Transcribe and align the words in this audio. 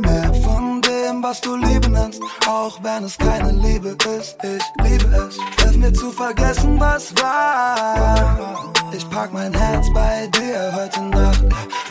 mehr 0.00 0.32
von 0.42 0.80
dem, 0.82 1.22
was 1.22 1.40
du 1.40 1.56
Liebe 1.56 1.88
nennst, 1.88 2.20
auch 2.46 2.78
wenn 2.82 3.04
es 3.04 3.16
keine 3.18 3.52
Liebe 3.52 3.96
ist. 4.18 4.36
Ich 4.42 4.84
liebe 4.84 5.06
es. 5.16 5.36
Hilf 5.62 5.76
mir 5.76 5.92
zu 5.92 6.10
vergessen, 6.10 6.78
was 6.78 7.12
war. 7.20 8.72
Ich 8.92 9.08
pack 9.10 9.32
mein 9.32 9.52
Herz 9.52 9.86
bei 9.94 10.28
dir 10.28 10.72
heute 10.74 11.02
Nacht. 11.02 11.44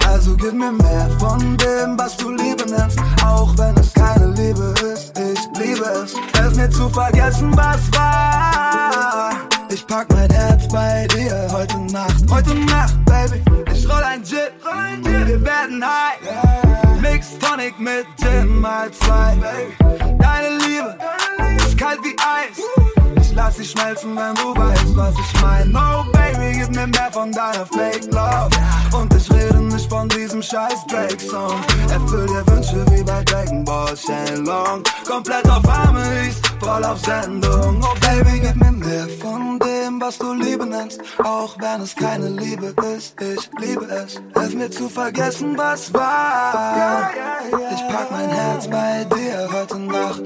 Also 0.08 0.36
gib 0.36 0.54
mir 0.54 0.72
mehr 0.72 1.10
von 1.20 1.58
dem, 1.58 1.98
was 1.98 2.18
du 2.18 2.32
Liebe 2.32 2.66
nennst, 2.70 3.00
auch 3.26 3.58
wenn 3.58 3.76
es 3.78 3.94
keine 3.94 4.28
Liebe 4.32 4.74
ist. 4.94 5.14
Ich 5.18 5.40
liebe 5.60 5.86
es. 5.86 6.14
Hilf 6.40 6.56
mir 6.56 6.70
zu 6.70 6.90
vergessen, 6.90 7.56
was 7.56 7.80
war. 7.94 9.32
Ich 9.70 9.86
pack 9.86 10.12
mein 10.14 10.30
Herz 10.30 10.68
bei 10.70 11.08
dir 11.08 11.48
heute 11.52 11.78
Nacht. 11.92 12.24
Heute 12.32 12.56
Nacht, 12.56 12.96
Baby. 13.06 13.44
Ich 13.74 13.88
roll 13.88 14.04
ein 14.04 14.24
Jet, 14.24 14.54
wir 15.04 15.46
werden 15.46 15.84
high. 15.84 16.17
Mix 17.18 17.36
Tonic 17.40 17.80
mit 17.80 18.06
Gin 18.22 18.62
mal 18.62 18.92
zwei. 18.92 19.36
Deine 20.20 20.58
Liebe 20.60 20.96
ist 21.58 21.76
kalt 21.76 21.98
wie 22.04 22.16
Eis. 22.20 22.62
Ich 23.20 23.34
lass 23.34 23.58
sie 23.58 23.66
schmelzen, 23.66 24.16
wenn 24.16 24.36
du 24.36 24.56
weißt, 24.56 24.96
was 24.96 25.16
ich 25.16 25.42
mein. 25.42 25.72
No, 25.72 26.06
Baby, 26.14 26.60
gib 26.60 26.76
mir 26.76 26.86
mehr 26.86 27.12
von 27.12 27.32
deiner 27.32 27.66
Fake 27.66 28.06
Love. 28.12 28.50
Und 28.96 29.12
ich 29.16 29.32
rede 29.32 29.58
nicht 29.64 29.90
von 29.90 30.08
diesem 30.10 30.44
scheiß 30.44 30.86
Drake-Song. 30.92 31.60
Erfüll 31.90 32.28
dir 32.28 32.46
Wünsche 32.52 32.86
wie 32.92 33.04
bei 33.04 33.24
Dragon 33.24 33.66
Ball 33.66 33.98
Shenlong. 33.98 34.84
Komplett 35.08 35.50
auf 35.50 35.68
Arme, 35.68 36.32
voll 36.60 36.84
auf 36.84 37.00
Sendung. 37.00 37.82
Oh, 37.82 37.96
Baby, 38.00 38.40
gib 38.40 38.56
mir 38.56 38.72
mehr 38.72 39.08
von 39.22 39.60
dem, 39.60 40.02
was 40.02 40.18
du 40.18 40.34
Liebe 40.34 40.66
nennst. 40.66 41.02
Auch 41.24 41.56
wenn 41.60 41.82
es 41.82 41.96
keine 41.96 42.30
Liebe 42.30 42.74
ist, 42.96 43.16
ich 43.22 43.50
liebe 43.60 43.86
es. 43.86 44.22
Hilf 44.36 44.54
mir 44.56 44.70
zu 44.70 44.90
vergessen, 44.90 45.58
was 45.58 45.94
war. 45.94 47.10
Ich 47.72 47.88
pack 47.88 48.12
mein 48.12 48.30
Herz 48.30 48.68
bei 48.68 49.06
dir 49.16 49.50
heute 49.52 49.80
Nacht. 49.80 50.24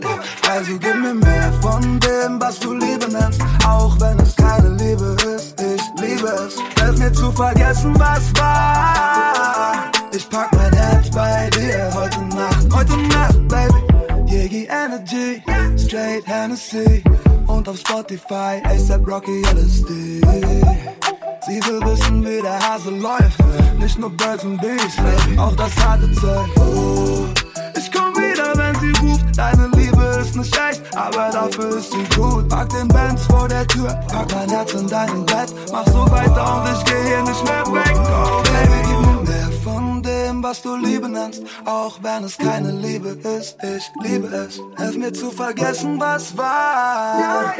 Also 0.49 0.77
gib 0.77 0.95
mir 0.95 1.13
mehr 1.13 1.53
von 1.61 1.99
dem, 1.99 2.41
was 2.41 2.59
du 2.59 2.73
Liebe 2.73 3.07
nennst. 3.11 3.41
Auch 3.67 3.99
wenn 3.99 4.19
es 4.19 4.35
keine 4.35 4.69
Liebe 4.69 5.15
ist, 5.35 5.59
ich 5.61 5.81
liebe 6.01 6.27
es. 6.27 6.55
Hilf 6.81 6.99
mir 6.99 7.13
zu 7.13 7.31
vergessen, 7.31 7.93
was 7.99 8.23
war. 8.39 9.91
Ich 10.13 10.29
pack 10.29 10.49
mein 10.55 10.73
Herz 10.73 11.09
bei 11.11 11.49
dir 11.51 11.89
heute 11.93 12.21
Nacht. 12.35 12.67
Heute 12.73 12.97
Nacht, 12.97 13.47
Baby. 13.47 13.90
Yegi 14.31 14.65
Energy, 14.69 15.43
Straight 15.77 16.25
Hennessy 16.25 17.03
und 17.47 17.67
auf 17.67 17.77
Spotify 17.77 18.61
ASAP 18.63 19.05
Rocky 19.05 19.41
LSD. 19.41 20.21
Sie 21.45 21.59
will 21.65 21.81
wissen, 21.81 22.23
wie 22.23 22.41
der 22.41 22.57
Hase 22.59 22.91
läuft, 22.91 23.37
nicht 23.77 23.99
nur 23.99 24.09
Birds 24.09 24.45
und 24.45 24.61
Bees, 24.61 24.95
auch 25.37 25.53
das 25.57 25.75
harte 25.75 26.09
Zeug. 26.13 26.47
Oh, 26.55 27.25
ich 27.77 27.91
komm 27.91 28.15
wieder, 28.15 28.55
wenn 28.55 28.75
sie 28.79 28.93
ruft, 29.05 29.37
deine 29.37 29.67
Liebe 29.75 30.21
ist 30.21 30.37
nicht 30.37 30.57
echt, 30.69 30.81
aber 30.95 31.29
dafür 31.29 31.77
ist 31.77 31.91
sie 31.91 32.15
gut. 32.15 32.47
Pack 32.47 32.69
den 32.69 32.87
Benz 32.87 33.25
vor 33.25 33.49
der 33.49 33.67
Tür, 33.67 33.89
pack 34.07 34.33
mein 34.33 34.49
Herz 34.49 34.73
in 34.73 34.87
deinem 34.87 35.25
Bett, 35.25 35.53
mach 35.73 35.85
so 35.87 36.09
weiter 36.09 36.63
und 36.63 36.71
ich 36.71 36.85
geh 36.85 37.03
hier 37.05 37.21
nicht 37.23 37.43
mehr 37.43 37.65
weg. 37.73 37.97
Oh, 37.97 38.41
Baby, 38.43 38.81
gib 38.87 39.05
mir 39.05 39.10
dem, 40.31 40.43
was 40.43 40.61
du 40.61 40.75
Liebe 40.75 41.09
nennst, 41.09 41.43
auch 41.65 41.99
wenn 42.01 42.23
es 42.23 42.37
keine 42.37 42.71
Liebe 42.71 43.09
ist. 43.37 43.57
Ich 43.63 43.91
liebe 44.03 44.27
es. 44.27 44.61
Hilf 44.77 44.97
mir 44.97 45.11
zu 45.13 45.31
vergessen, 45.31 45.99
was 45.99 46.37
war. 46.37 47.53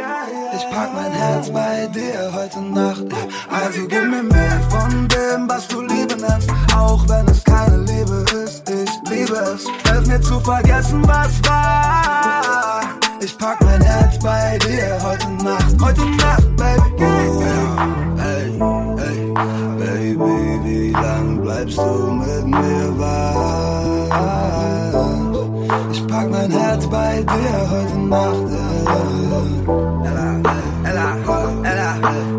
Ich 0.55 0.64
pack 0.69 0.94
mein 0.94 1.11
Herz 1.11 1.49
bei 1.49 1.88
dir 1.88 2.31
heute 2.33 2.61
Nacht. 2.61 3.05
Also 3.49 3.81
gib 3.88 4.03
mir 4.03 4.23
mehr 4.23 4.61
von 4.69 5.08
dem, 5.08 5.49
was 5.49 5.67
du 5.67 5.81
Liebe 5.81 6.15
nennst, 6.15 6.49
auch 6.76 7.04
wenn 7.10 7.27
es 7.27 7.43
keine 7.43 7.77
Liebe 7.77 8.26
ist. 8.43 8.70
Ich 8.70 8.92
liebe 9.10 9.36
es. 9.36 9.65
Hilf 9.89 10.08
mir 10.08 10.21
zu 10.21 10.39
vergessen, 10.39 11.02
was 11.08 11.33
war. 11.49 12.81
Ich 13.20 13.37
pack 13.37 13.61
mein 13.64 13.81
Herz 13.81 14.17
bei 14.20 14.58
dir 14.60 14.98
heute 15.04 15.30
Nacht. 15.43 15.76
Heute 15.81 16.05
Nacht, 16.23 16.55
Baby. 16.55 16.81
Oh, 16.99 17.43
hey, 18.17 18.52
hey, 18.98 19.33
Baby, 19.77 20.41
bleibst 21.52 21.78
du 21.78 22.12
mit 22.14 22.45
mir 22.48 23.00
wach? 23.00 24.12
Ich 25.92 26.08
pack 26.08 26.30
mein 26.30 26.52
Herz 26.52 26.88
bei 26.88 27.23
dir 27.23 27.70
heute 27.72 28.00
Nacht. 28.00 28.48
Ella, 30.06 30.28
Ella, 30.90 31.08
Ella, 31.64 31.92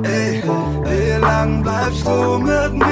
ey, 0.02 0.42
wie 0.84 1.20
lang 1.20 1.62
bleibst 1.62 2.06
du 2.06 2.38
mit 2.38 2.72
mir 2.74 2.91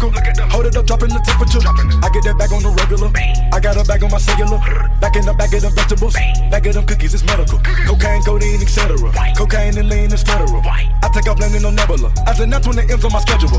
lyrical. 0.00 0.48
Hold 0.50 0.66
it 0.66 0.76
up, 0.76 0.86
dropping 0.86 1.10
the 1.10 1.20
temperature. 1.20 1.60
I 1.60 2.08
get 2.12 2.24
that 2.24 2.38
bag 2.38 2.52
on 2.52 2.62
the 2.62 2.70
regular. 2.70 3.10
I 3.52 3.60
got 3.60 3.76
a 3.76 3.84
bag 3.84 4.02
on 4.02 4.10
my 4.10 4.18
cellular. 4.18 4.58
Back 5.00 5.16
in 5.16 5.24
the 5.24 5.34
bag 5.34 5.52
of 5.54 5.62
them 5.62 5.72
vegetables. 5.72 6.14
Back 6.50 6.66
of 6.66 6.74
them 6.74 6.86
cookies, 6.86 7.14
it's 7.14 7.24
medical. 7.24 7.60
Cocaine, 7.86 8.22
codeine, 8.22 8.60
etc. 8.60 8.96
Cocaine 9.36 9.76
and 9.76 9.88
lean 9.88 10.12
is 10.12 10.22
federal. 10.22 10.62
I 10.64 11.08
take 11.12 11.28
off 11.28 11.38
landing 11.38 11.64
on 11.64 11.74
Nebula. 11.74 12.12
I 12.26 12.34
said 12.34 12.50
when 12.50 12.60
20 12.60 12.92
ends 12.92 13.04
on 13.04 13.12
my 13.12 13.20
schedule. 13.20 13.50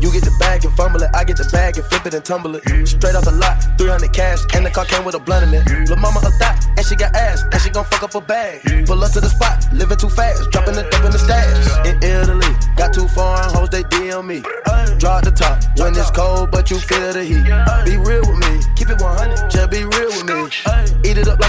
You 0.00 0.12
get 0.12 0.24
the 0.24 0.34
bag 0.38 0.64
and 0.64 0.74
fumble 0.76 1.02
it. 1.02 1.10
I 1.14 1.24
get 1.24 1.36
the 1.36 1.48
bag 1.48 1.78
and 1.78 1.86
flip 1.86 2.06
it 2.06 2.14
and 2.14 2.24
tumble 2.24 2.56
it. 2.56 2.62
Straight 2.86 3.14
out 3.14 3.24
the 3.24 3.32
lot, 3.32 3.56
300 3.78 4.12
cash, 4.12 4.40
and 4.54 4.66
the 4.66 4.70
car 4.70 4.84
came 4.84 5.04
with 5.04 5.14
a 5.14 5.18
blunt 5.18 5.48
in 5.48 5.54
it. 5.54 5.64
Lil' 5.88 5.96
mama 5.96 6.20
a 6.20 6.30
thot, 6.36 6.60
and 6.76 6.84
she 6.84 6.96
got 6.96 7.14
ass, 7.14 7.42
and 7.52 7.60
she 7.62 7.70
gon' 7.70 7.84
fuck 7.86 8.02
up 8.02 8.14
a 8.14 8.20
bag. 8.20 8.60
Pull 8.86 9.02
up 9.02 9.12
to 9.12 9.20
the 9.20 9.30
spot, 9.30 9.64
living 9.72 9.96
too 9.96 10.10
fast, 10.10 10.50
dropping 10.50 10.74
the 10.74 10.82
dump 10.90 11.04
in 11.04 11.12
the 11.12 11.18
stash. 11.18 11.86
In 11.86 11.96
Italy, 12.02 12.52
got 12.76 12.92
too 12.92 13.08
far, 13.08 13.48
hoes 13.54 13.70
they 13.70 13.82
DM 13.84 14.26
me. 14.26 14.42
Draw 14.98 15.20
the 15.20 15.32
when 15.84 15.94
it's 15.98 16.10
cold, 16.10 16.50
but 16.50 16.70
you 16.70 16.78
feel 16.78 17.12
the 17.12 17.22
heat. 17.22 17.44
Be 17.84 17.98
real 17.98 18.23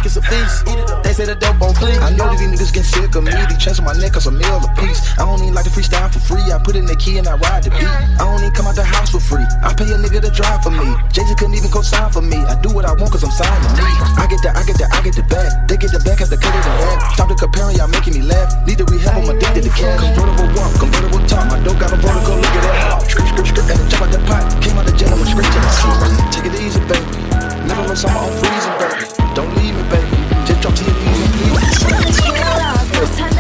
like 0.05 0.13
it's 0.13 0.17
a 0.17 0.21
feast. 0.21 0.65
They 1.03 1.13
say 1.13 1.25
the 1.25 1.35
dope 1.35 1.62
on 1.62 1.74
clean. 1.74 1.97
I 1.97 2.13
know 2.13 2.29
these 2.29 2.45
niggas 2.45 2.74
get 2.74 2.85
sick 2.85 3.15
of 3.15 3.24
me. 3.24 3.31
They 3.31 3.57
chasing 3.57 3.85
my 3.85 3.93
neck 3.97 4.13
cause 4.13 4.27
a 4.27 4.31
meal 4.31 4.62
a 4.62 4.69
piece. 4.77 5.01
I 5.17 5.25
don't 5.25 5.41
even 5.41 5.53
like 5.53 5.65
to 5.65 5.74
freestyle 5.74 6.09
for 6.13 6.19
free. 6.19 6.45
I 6.53 6.62
put 6.62 6.75
in 6.75 6.85
the 6.85 6.95
key 6.95 7.17
and 7.17 7.27
I 7.27 7.35
ride 7.38 7.63
the 7.63 7.71
beat. 7.74 7.89
I 7.89 8.21
don't 8.21 8.41
even 8.41 8.53
come 8.53 8.67
out 8.67 8.75
the 8.75 8.85
house 8.85 9.09
for 9.09 9.19
free. 9.19 9.45
I 9.65 9.74
pay 9.74 9.89
a 9.89 9.97
nigga 9.97 10.21
to 10.21 10.29
drive 10.29 10.62
for 10.62 10.69
me. 10.69 10.85
Jay-Z 11.09 11.33
couldn't 11.35 11.55
even 11.57 11.71
go 11.71 11.81
sign 11.81 12.12
for 12.12 12.21
me. 12.21 12.38
I 12.45 12.53
do 12.62 12.69
what 12.74 12.85
I 12.85 12.93
want 12.93 13.12
cause 13.12 13.24
I'm 13.24 13.33
signing 13.33 13.74
me. 13.74 13.85
I 14.21 14.29
get 14.29 14.41
the, 14.45 14.53
I 14.53 14.62
get 14.65 14.77
the, 14.77 14.88
I 14.93 15.01
get 15.01 15.15
the 15.17 15.25
back. 15.25 15.50
They 15.67 15.77
get 15.77 15.91
the 15.91 16.01
back 16.05 16.21
cut 16.21 16.29
cutting 16.29 16.62
the 16.62 16.74
back. 16.85 16.97
Stop 17.17 17.29
the 17.29 17.35
comparing, 17.35 17.77
y'all 17.77 17.89
making 17.89 18.13
me 18.13 18.21
laugh. 18.21 18.53
Need 18.67 18.77
to 18.77 18.85
rehab, 18.85 19.17
I'm 19.17 19.29
addicted 19.33 19.65
to 19.65 19.74
cash. 19.74 20.01
Convertible 20.05 20.50
walk, 20.53 20.71
convertible 20.77 21.21
top. 21.25 21.50
My 21.50 21.57
dope 21.65 21.81
got 21.81 21.93
a 21.93 21.97
vertical, 21.97 22.38
look 22.38 22.53
at 22.53 22.62
that. 22.62 23.09
Script, 23.09 23.29
script, 23.33 23.50
script, 23.50 23.67
and 23.74 23.89
jump 23.89 24.05
out 24.05 24.12
the 24.13 24.21
pot. 24.29 24.43
Came 24.62 24.77
out 24.77 24.85
the 24.85 24.93
jail, 24.93 25.09
I'm 25.09 25.21
a 25.21 25.25
script 25.25 25.50
to 25.50 25.59
the 25.65 25.71
top. 25.81 25.97
Take 26.29 26.45
it 26.53 26.55
easy, 26.62 26.81
baby. 26.85 27.09
Never 27.65 27.89
lose, 27.89 28.05
I'm 28.05 28.13
on 28.13 28.29
freezing, 28.38 28.77
baby. 28.77 29.15
Don't 29.35 29.51
leave 29.57 29.75
me, 29.75 29.83
baby. 29.89 29.95
산 33.04 33.35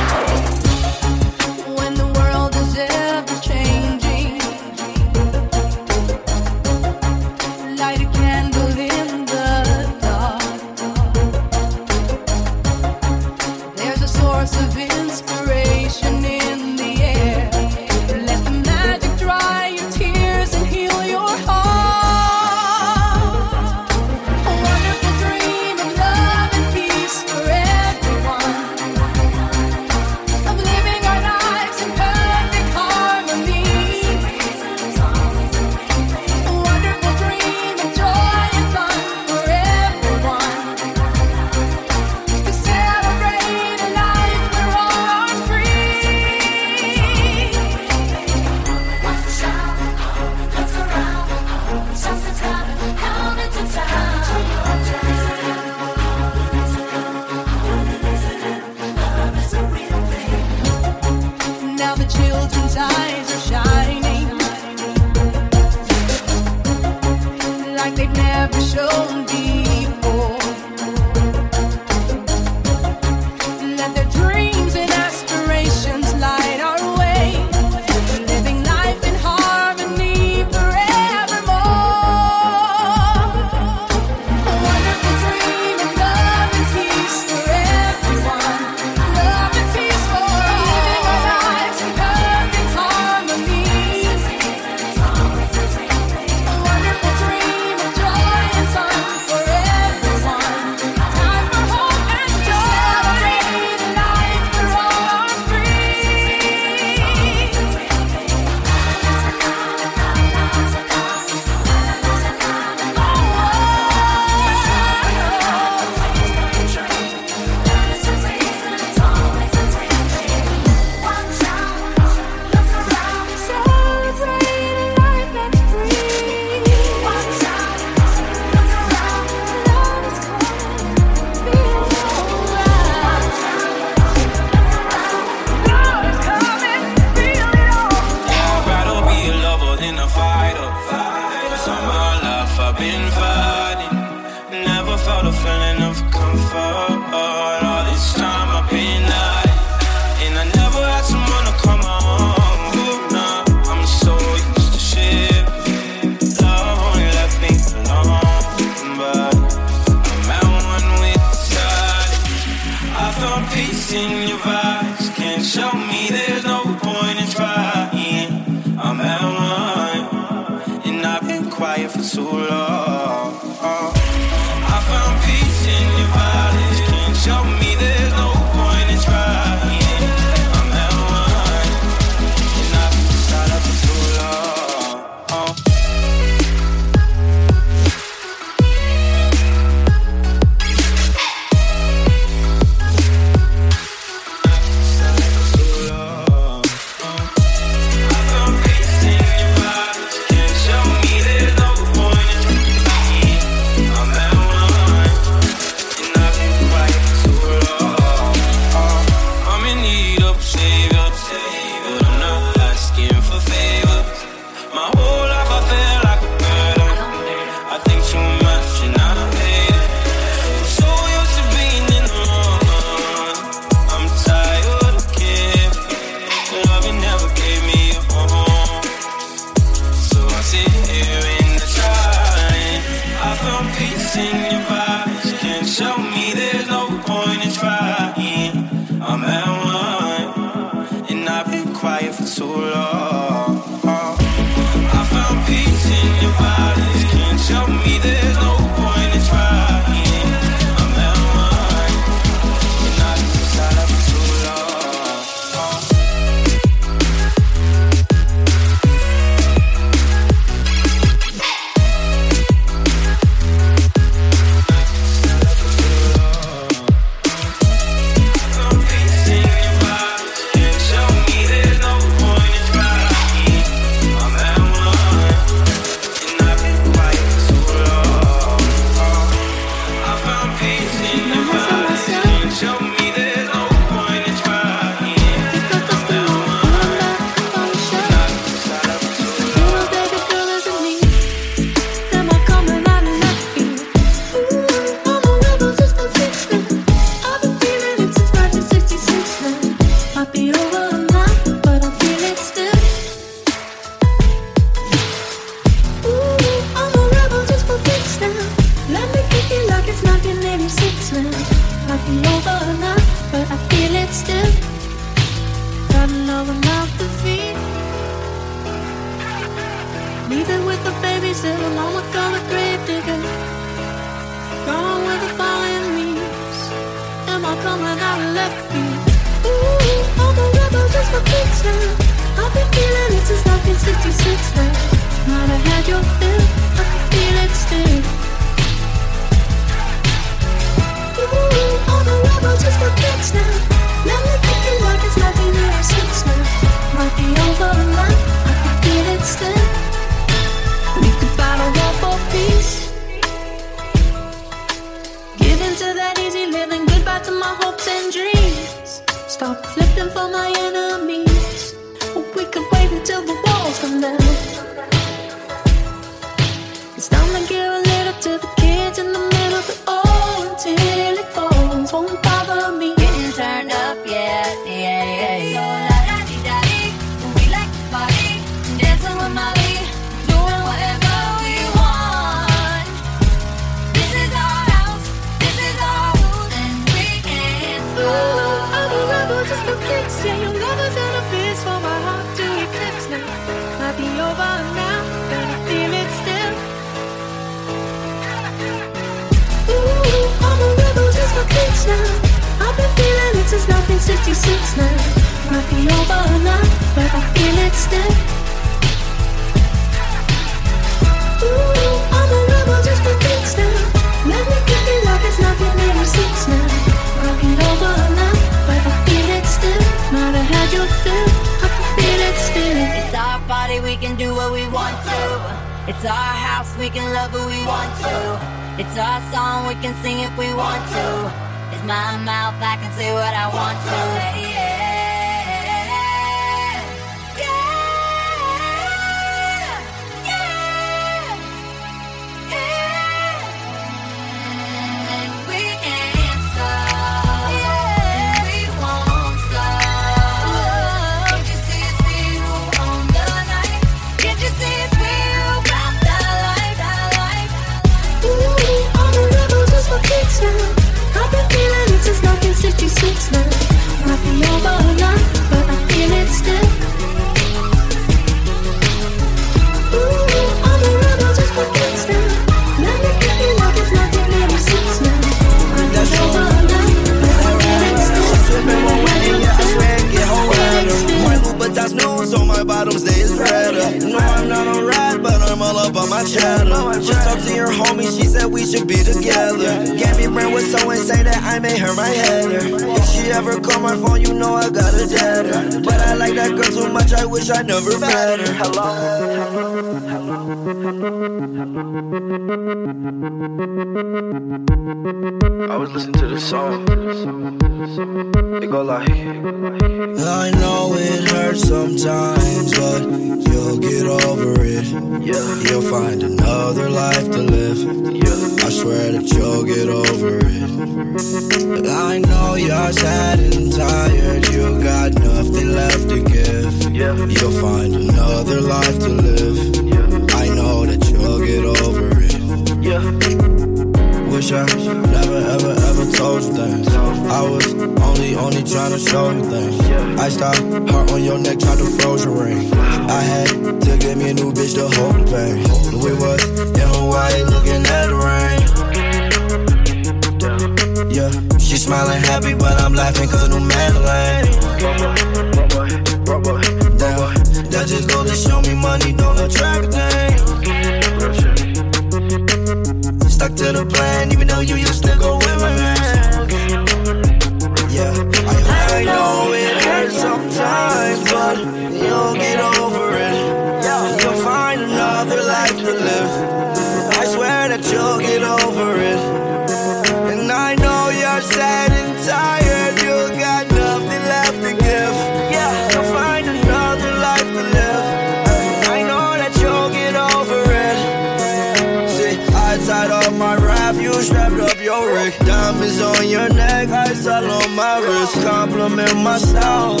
Paris, 598.00 598.32
compliment 598.44 599.16
myself. 599.16 600.00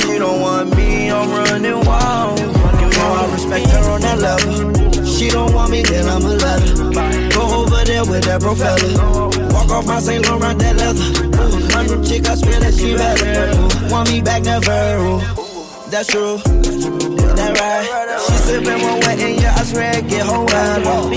She 0.00 0.18
don't 0.18 0.40
want 0.40 0.76
me, 0.76 1.10
I'm 1.10 1.30
running 1.30 1.84
wild. 1.84 2.38
You 2.40 2.88
know 2.96 3.10
I 3.22 3.30
respect 3.32 3.70
her 3.70 3.90
on 3.90 4.00
that 4.00 4.18
level. 4.18 5.04
She 5.04 5.28
don't 5.28 5.52
want 5.54 5.70
me, 5.70 5.82
then 5.82 6.08
I'ma 6.08 6.28
let 6.28 6.62
her. 6.62 6.74
Go 7.30 7.62
over 7.62 7.84
there 7.84 8.04
with 8.04 8.24
that 8.24 8.40
bro 8.40 8.54
fella. 8.54 9.30
Walk 9.52 9.70
off 9.70 9.86
my 9.86 10.00
St. 10.00 10.26
Laurent, 10.26 10.58
that 10.58 10.76
leather. 10.76 11.28
My 11.74 11.86
new 11.86 12.04
chick, 12.04 12.26
I 12.26 12.34
swear 12.34 12.60
that 12.60 12.74
she 12.74 12.96
better. 12.96 13.92
Want 13.92 14.10
me 14.10 14.20
back, 14.20 14.42
never. 14.42 14.96
Ooh, 14.98 15.20
that's 15.90 16.08
true. 16.08 16.38
That 17.36 17.58
right. 17.60 17.86
She 18.26 18.32
sippin' 18.42 18.82
one 18.82 19.00
wet 19.00 19.20
and 19.20 19.40
yeah, 19.40 19.54
I 19.56 19.62
swear 19.62 19.94
I 19.94 20.00
get 20.00 20.26
whole 20.26 20.46
wild. 20.46 21.12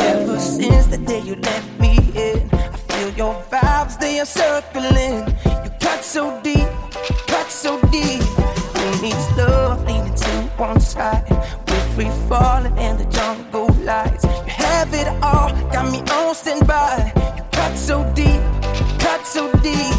Ever 0.00 0.38
since 0.38 0.86
the 0.86 0.98
day 0.98 1.20
you 1.20 1.36
vibes, 3.92 4.00
they 4.00 4.20
are 4.20 4.26
circling. 4.26 5.26
You 5.64 5.70
cut 5.80 6.04
so 6.04 6.40
deep, 6.42 6.68
cut 7.26 7.50
so 7.50 7.80
deep. 7.90 8.22
Who 8.22 9.02
needs 9.02 9.36
love 9.36 9.84
leaning 9.86 10.14
to 10.14 10.30
one 10.56 10.80
side? 10.80 11.24
We're 11.68 11.94
free 11.94 12.10
falling 12.28 12.76
in 12.78 12.96
the 12.98 13.04
jungle 13.06 13.68
lights. 13.84 14.24
You 14.24 14.44
have 14.46 14.92
it 14.94 15.08
all, 15.22 15.50
got 15.70 15.90
me 15.90 16.00
on 16.12 16.34
standby. 16.34 17.12
You 17.36 17.42
cut 17.52 17.76
so 17.76 18.04
deep, 18.14 18.40
cut 18.98 19.26
so 19.26 19.50
deep. 19.60 19.94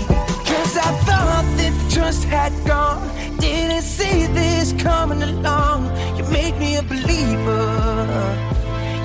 Cause 0.47 0.77
I 0.77 0.91
thought 1.05 1.45
that 1.57 1.73
the 1.87 1.95
trust 1.95 2.23
had 2.25 2.51
gone. 2.65 3.09
Didn't 3.39 3.81
see 3.81 4.27
this 4.27 4.73
coming 4.73 5.21
along. 5.21 5.85
You 6.17 6.23
made 6.25 6.57
me 6.57 6.77
a 6.77 6.83
believer. 6.83 7.65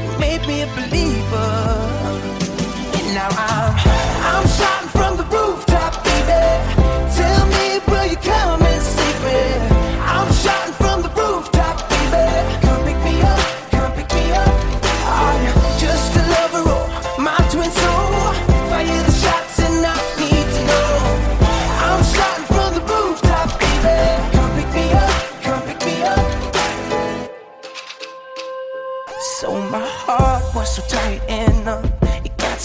You 0.05 0.19
made 0.19 0.47
me 0.47 0.63
a 0.63 0.67
believer. 0.77 1.68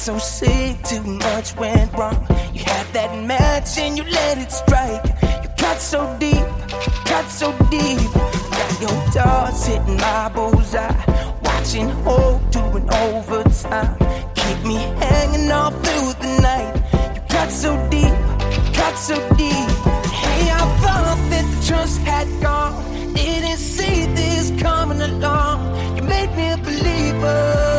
So 0.03 0.17
sick, 0.17 0.83
too 0.83 1.01
much 1.01 1.55
went 1.55 1.89
wrong. 1.93 2.27
You 2.53 2.61
had 2.65 2.85
that 2.87 3.23
match 3.25 3.77
and 3.77 3.97
you 3.97 4.03
let 4.03 4.37
it 4.37 4.51
strike. 4.51 5.05
You 5.41 5.49
cut 5.57 5.79
so 5.79 6.01
deep, 6.19 6.45
cut 7.05 7.25
so 7.29 7.53
deep. 7.71 8.11
Got 8.51 8.81
your 8.81 9.13
dogs 9.13 9.65
hitting 9.65 9.95
my 9.95 10.29
bullseye. 10.35 10.91
Watching 11.43 11.87
hope 12.03 12.41
doing 12.51 12.85
overtime. 12.93 13.95
Keep 14.35 14.65
me 14.65 14.75
hanging 14.99 15.49
all 15.49 15.71
through 15.71 16.11
the 16.19 16.41
night. 16.41 16.75
You 17.15 17.21
cut 17.29 17.49
so 17.49 17.71
deep, 17.89 18.13
cut 18.75 18.95
so 18.97 19.15
deep. 19.37 19.69
Hey, 20.19 20.51
I 20.51 20.63
thought 20.83 21.17
that 21.29 21.45
the 21.49 21.65
trust 21.65 21.99
had 21.99 22.27
gone. 22.41 22.75
Didn't 23.13 23.55
see 23.55 24.05
this 24.07 24.51
coming 24.61 25.01
along. 25.01 25.95
You 25.95 26.03
made 26.03 26.35
me 26.35 26.51
a 26.51 26.57
believer. 26.57 27.72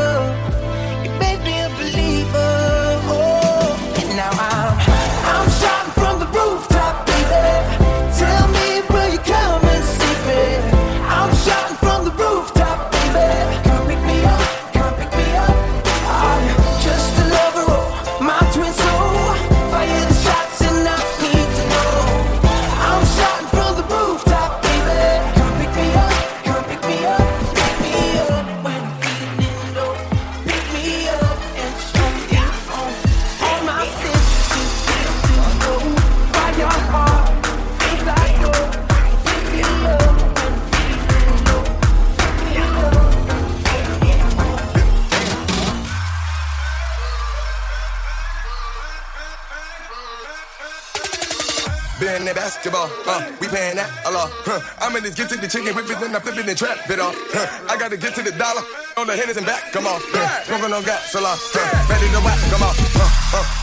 In 54.95 55.03
this 55.03 55.15
get 55.17 55.29
to 55.31 55.37
the 55.37 55.49
chicken, 55.49 55.75
whip 55.75 55.91
it, 55.91 55.99
then 55.99 56.15
I 56.15 56.21
flip 56.21 56.39
it 56.39 56.47
and 56.47 56.57
trap 56.57 56.89
it 56.89 57.01
off. 57.01 57.19
I 57.67 57.75
gotta 57.77 57.97
get 57.97 58.15
to 58.15 58.23
the 58.23 58.31
dollar 58.31 58.63
on 58.97 59.09
the 59.09 59.17
Henderson 59.17 59.43
back, 59.43 59.73
come 59.73 59.89
on. 59.89 59.99
Smoking 60.47 60.71
on 60.71 60.85
gas, 60.85 61.13
lot. 61.19 61.35
Huh. 61.35 61.91
Ready 61.91 62.07
to 62.15 62.23
whack, 62.23 62.39
come 62.47 62.63
on. 62.63 62.71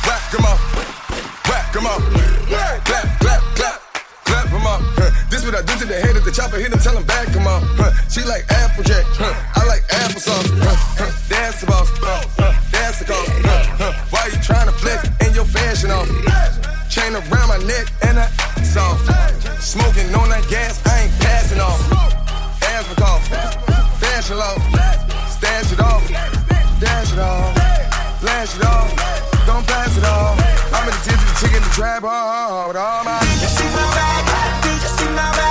Whack, 0.03 0.23
come 0.27 0.43
on. 0.43 0.59
Whack, 1.47 1.71
come 1.71 1.87
on. 1.87 1.99
Clap, 2.83 3.15
clap, 3.23 3.41
clap. 3.55 3.79
Clap, 4.27 4.45
come 4.51 4.67
on. 4.67 4.83
Huh. 4.99 5.07
This 5.31 5.45
what 5.47 5.55
I 5.55 5.61
do 5.63 5.71
to 5.79 5.85
the 5.87 6.03
head 6.03 6.17
of 6.17 6.25
the 6.25 6.35
chopper, 6.35 6.59
hit 6.59 6.73
him, 6.73 6.79
tell 6.79 6.97
him 6.97 7.07
back, 7.07 7.31
come 7.31 7.47
on. 7.47 7.63
Huh. 7.79 7.95
She 8.11 8.27
like 8.27 8.43
Applejack. 8.51 9.07
I 9.55 9.63
like 9.71 9.87
applesauce. 9.87 10.51
That's 11.31 11.61
the 11.61 11.67
boss, 11.67 11.87
around 17.29 17.49
my 17.49 17.57
neck 17.67 17.87
and. 18.03 18.11
Smoking 19.61 20.13
on 20.15 20.27
that 20.27 20.43
gas, 20.49 20.81
I 20.85 21.03
ain't 21.05 21.13
passing 21.21 21.59
off. 21.59 21.79
Asthma 22.63 22.95
cough, 22.95 23.23
fashion 24.01 24.37
low. 24.37 24.57
Stash 25.29 25.71
it 25.71 25.79
off, 25.79 26.03
dash 26.79 27.13
it 27.13 27.19
off, 27.19 27.55
flash 28.19 28.55
it 28.57 28.65
off. 28.65 28.89
Don't 29.45 29.65
pass 29.67 29.95
it 29.97 30.03
off. 30.03 30.35
I'm 30.73 30.91
chicken, 31.39 31.61
the 31.61 31.69
trap 31.73 32.03
hard 32.03 32.69
with 32.69 32.77
all 32.77 33.03
my. 33.03 33.21
You 33.21 33.47
see 33.47 33.69
my 33.69 33.85
bag, 33.95 34.63
did 34.63 34.81
you 34.81 34.89
see 34.89 35.09
my 35.15 35.31
bag? 35.31 35.50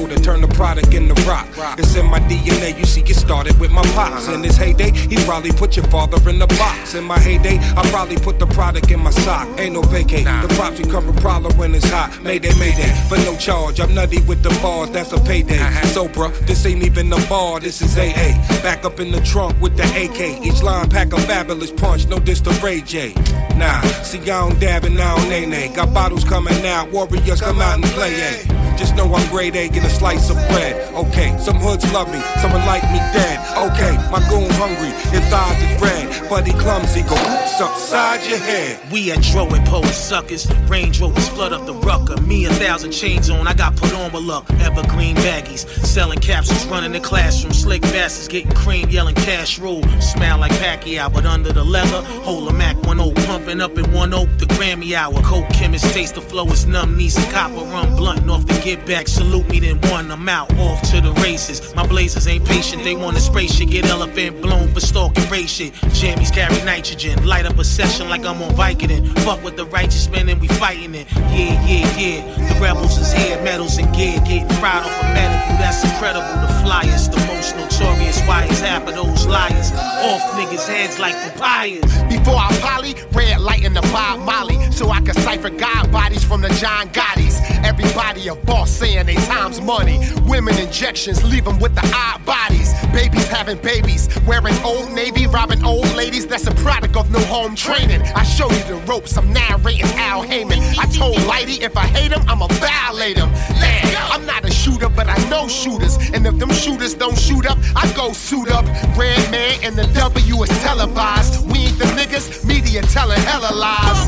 Soda, 0.00 0.20
turn 0.20 0.40
the 0.40 0.48
product 0.48 0.94
into 0.94 1.14
rock. 1.28 1.46
It's 1.78 1.94
in 1.96 2.06
my 2.06 2.20
DNA. 2.20 2.78
You 2.78 2.84
see, 2.84 3.02
it 3.02 3.14
started 3.14 3.58
with 3.58 3.70
my 3.70 3.82
pops. 3.94 4.28
In 4.28 4.42
his 4.42 4.56
heyday, 4.56 4.90
he 4.92 5.16
probably 5.24 5.52
put 5.52 5.76
your 5.76 5.86
father 5.86 6.16
in 6.28 6.38
the 6.38 6.46
box. 6.46 6.94
In 6.94 7.04
my 7.04 7.18
heyday, 7.18 7.58
I 7.76 7.82
probably 7.90 8.16
put 8.16 8.38
the 8.38 8.46
product 8.46 8.90
in 8.90 9.00
my 9.00 9.10
sock. 9.10 9.48
Ain't 9.58 9.74
no 9.74 9.82
vacate. 9.82 10.24
The 10.24 10.52
props 10.56 10.78
become 10.78 11.08
a 11.08 11.20
problem 11.20 11.56
when 11.58 11.74
it's 11.74 11.88
hot. 11.88 12.18
Mayday, 12.22 12.54
mayday, 12.58 12.92
but 13.08 13.18
no 13.20 13.36
charge. 13.36 13.80
I'm 13.80 13.94
nutty 13.94 14.20
with 14.22 14.42
the 14.42 14.50
bars. 14.62 14.90
That's 14.90 15.12
a 15.12 15.20
payday. 15.20 15.58
So, 15.94 16.08
bruh, 16.08 16.32
this 16.46 16.64
ain't 16.66 16.82
even 16.82 17.12
a 17.12 17.20
bar. 17.28 17.60
This 17.60 17.82
is 17.82 17.96
AA. 17.98 18.30
Back 18.62 18.84
up 18.84 19.00
in 19.00 19.10
the 19.10 19.20
trunk 19.20 19.60
with 19.60 19.76
the 19.76 19.84
AK. 19.84 20.44
Each 20.44 20.62
line 20.62 20.88
pack 20.88 21.12
a 21.12 21.20
fabulous 21.20 21.72
punch. 21.72 22.06
No 22.06 22.18
diss 22.18 22.40
to 22.42 22.50
Ray 22.64 22.80
J. 22.80 23.14
Nah, 23.56 23.80
see, 24.02 24.20
I 24.20 24.24
don't 24.24 24.58
dab 24.60 24.84
and 24.84 24.98
I 24.98 25.16
don't 25.16 25.28
nay 25.28 25.46
nay. 25.46 25.68
Got 25.74 25.92
bottles 25.92 26.24
coming 26.24 26.64
out, 26.66 26.90
warriors 26.90 27.40
come 27.40 27.60
out 27.60 27.74
and 27.74 27.84
play, 27.84 28.14
eh? 28.14 28.59
Just 28.80 28.96
know 28.96 29.12
I'm 29.14 29.28
grade 29.28 29.56
A, 29.56 29.68
get 29.68 29.84
a 29.84 29.90
slice 29.90 30.30
of 30.30 30.36
bread. 30.48 30.94
Okay, 30.94 31.36
some 31.38 31.56
hoods 31.56 31.84
love 31.92 32.10
me, 32.10 32.18
someone 32.40 32.64
like 32.64 32.82
me 32.84 32.96
dead. 33.12 33.38
Okay, 33.68 33.94
my 34.10 34.26
goon 34.30 34.48
hungry, 34.56 34.88
his 35.12 35.30
eyes 35.30 35.62
is 35.62 35.82
red. 35.82 36.30
But 36.30 36.46
he 36.46 36.54
clumsy, 36.54 37.02
go 37.02 37.14
oops 37.14 37.60
upside 37.60 38.24
your 38.26 38.38
head. 38.38 38.80
We 38.90 39.12
at 39.12 39.20
Dro 39.20 39.46
and 39.48 39.86
suckers. 39.88 40.50
Range 40.66 40.98
Rovers 40.98 41.28
flood 41.28 41.52
up 41.52 41.66
the 41.66 41.74
rucker. 41.74 42.18
Me 42.22 42.46
a 42.46 42.50
thousand 42.54 42.92
chains 42.92 43.28
on, 43.28 43.46
I 43.46 43.52
got 43.52 43.76
put 43.76 43.92
on 43.92 44.12
with 44.12 44.22
luck. 44.22 44.50
Evergreen 44.52 45.14
baggies, 45.16 45.68
selling 45.84 46.18
capsules, 46.18 46.64
running 46.68 46.92
the 46.92 47.00
classroom. 47.00 47.52
Slick 47.52 47.82
bastards 47.82 48.28
getting 48.28 48.52
cream, 48.52 48.88
yelling 48.88 49.14
cash 49.14 49.58
rule. 49.58 49.82
Smell 50.00 50.38
like 50.38 50.52
Pacquiao, 50.52 51.12
but 51.12 51.26
under 51.26 51.52
the 51.52 51.64
leather, 51.64 52.00
hold 52.22 52.48
a 52.48 52.52
Mac 52.54 52.82
1 52.84 52.98
pumping 53.26 53.60
up 53.60 53.76
in 53.76 53.92
one 53.92 54.14
oak. 54.14 54.28
The 54.38 54.46
Grammy 54.46 54.94
hour, 54.94 55.20
coke 55.22 55.48
chemist 55.50 55.92
taste 55.94 56.14
the 56.14 56.20
flow 56.22 56.46
is 56.46 56.66
numb. 56.66 56.96
Need 56.96 57.10
some 57.10 57.30
copper 57.30 57.64
rum, 57.70 57.94
blunt 57.94 58.28
off 58.30 58.46
the 58.46 58.54
get 58.76 58.86
back. 58.86 59.08
Salute 59.08 59.48
me 59.48 59.58
then 59.58 59.80
one, 59.90 60.10
I'm 60.10 60.28
out 60.28 60.52
off 60.58 60.80
to 60.90 61.00
the 61.00 61.12
races. 61.22 61.74
My 61.74 61.86
blazers 61.86 62.26
ain't 62.28 62.44
patient, 62.44 62.84
they 62.84 62.94
want 62.94 63.16
spray 63.18 63.46
shit, 63.46 63.70
get 63.70 63.84
elephant 63.86 64.40
blown 64.40 64.68
for 64.72 64.80
stalking 64.80 65.28
race 65.28 65.50
shit. 65.50 65.72
Jammies 65.98 66.32
carry 66.32 66.56
nitrogen, 66.64 67.26
light 67.26 67.46
up 67.46 67.58
a 67.58 67.64
session 67.64 68.08
like 68.08 68.24
I'm 68.24 68.40
on 68.42 68.52
Vicodin. 68.54 69.06
Fuck 69.20 69.42
with 69.42 69.56
the 69.56 69.66
righteous 69.66 70.08
men 70.08 70.28
and 70.28 70.40
we 70.40 70.48
fighting 70.48 70.94
it. 70.94 71.06
Yeah, 71.34 71.66
yeah, 71.66 71.98
yeah. 71.98 72.48
The 72.48 72.60
rebels 72.60 72.96
is 72.98 73.12
here, 73.12 73.42
medals 73.42 73.78
and 73.78 73.92
gear, 73.94 74.18
getting 74.20 74.48
fried 74.60 74.84
off 74.84 75.02
a 75.02 75.06
medical. 75.14 75.56
That's 75.58 75.84
incredible. 75.84 76.26
The 76.46 76.52
flyers, 76.64 77.08
the 77.08 77.20
most 77.26 77.56
notorious. 77.56 78.20
Why 78.22 78.44
is 78.44 78.60
half 78.60 78.86
of 78.88 78.94
those 78.94 79.26
liars 79.26 79.72
off 79.72 80.22
niggas' 80.38 80.66
heads 80.66 80.98
like 80.98 81.14
papayas? 81.14 81.84
Before 82.08 82.36
I 82.36 82.48
poly, 82.62 82.94
red 83.12 83.40
light 83.40 83.64
in 83.64 83.74
the 83.74 83.82
Bob 83.92 84.20
Molly, 84.20 84.58
so 84.70 84.90
I 84.90 85.00
can 85.00 85.14
cipher 85.14 85.50
God 85.50 85.92
bodies 85.92 86.24
from 86.24 86.40
the 86.40 86.48
John 86.60 86.88
Gotti's. 86.88 87.40
Everybody 87.64 88.28
a 88.28 88.34
boss 88.50 88.68
saying 88.68 89.06
they 89.06 89.14
time's 89.14 89.60
money. 89.60 90.00
Women 90.26 90.58
injections 90.58 91.22
leave 91.22 91.44
them 91.44 91.60
with 91.60 91.74
the 91.76 91.86
odd 91.94 92.24
bodies. 92.26 92.74
Babies 92.92 93.28
having 93.28 93.58
babies, 93.58 94.08
wearing 94.26 94.56
old 94.64 94.90
navy, 94.90 95.28
robbing 95.28 95.64
old 95.64 95.88
ladies. 95.94 96.26
That's 96.26 96.48
a 96.48 96.54
product 96.56 96.96
of 96.96 97.10
no 97.12 97.20
home 97.26 97.54
training. 97.54 98.02
I 98.02 98.24
show 98.24 98.50
you 98.50 98.64
the 98.64 98.74
ropes, 98.88 99.16
I'm 99.16 99.32
narrating 99.32 99.86
Al 99.94 100.24
Heyman. 100.24 100.60
I 100.76 100.86
told 100.86 101.16
Lighty 101.30 101.62
if 101.62 101.76
I 101.76 101.86
hate 101.86 102.10
him, 102.10 102.22
I'ma 102.28 102.48
violate 102.48 103.18
him. 103.18 103.30
Man, 103.62 103.96
I'm 104.12 104.26
not 104.26 104.44
a 104.44 104.49
shooter, 104.80 104.94
but 104.94 105.08
I 105.08 105.16
know 105.28 105.48
shooters. 105.48 105.96
And 106.12 106.26
if 106.26 106.38
them 106.38 106.50
shooters 106.50 106.94
don't 106.94 107.18
shoot 107.18 107.46
up, 107.46 107.58
I 107.76 107.90
go 107.94 108.12
suit 108.12 108.50
up. 108.50 108.64
Redman 108.96 109.60
and 109.62 109.76
the 109.76 109.86
W 109.94 110.42
is 110.42 110.48
televised. 110.62 111.46
We 111.50 111.66
ain't 111.66 111.78
the 111.78 111.84
niggas, 111.96 112.44
media 112.44 112.82
telling 112.82 113.20
hella 113.20 113.54
lies. 113.54 114.00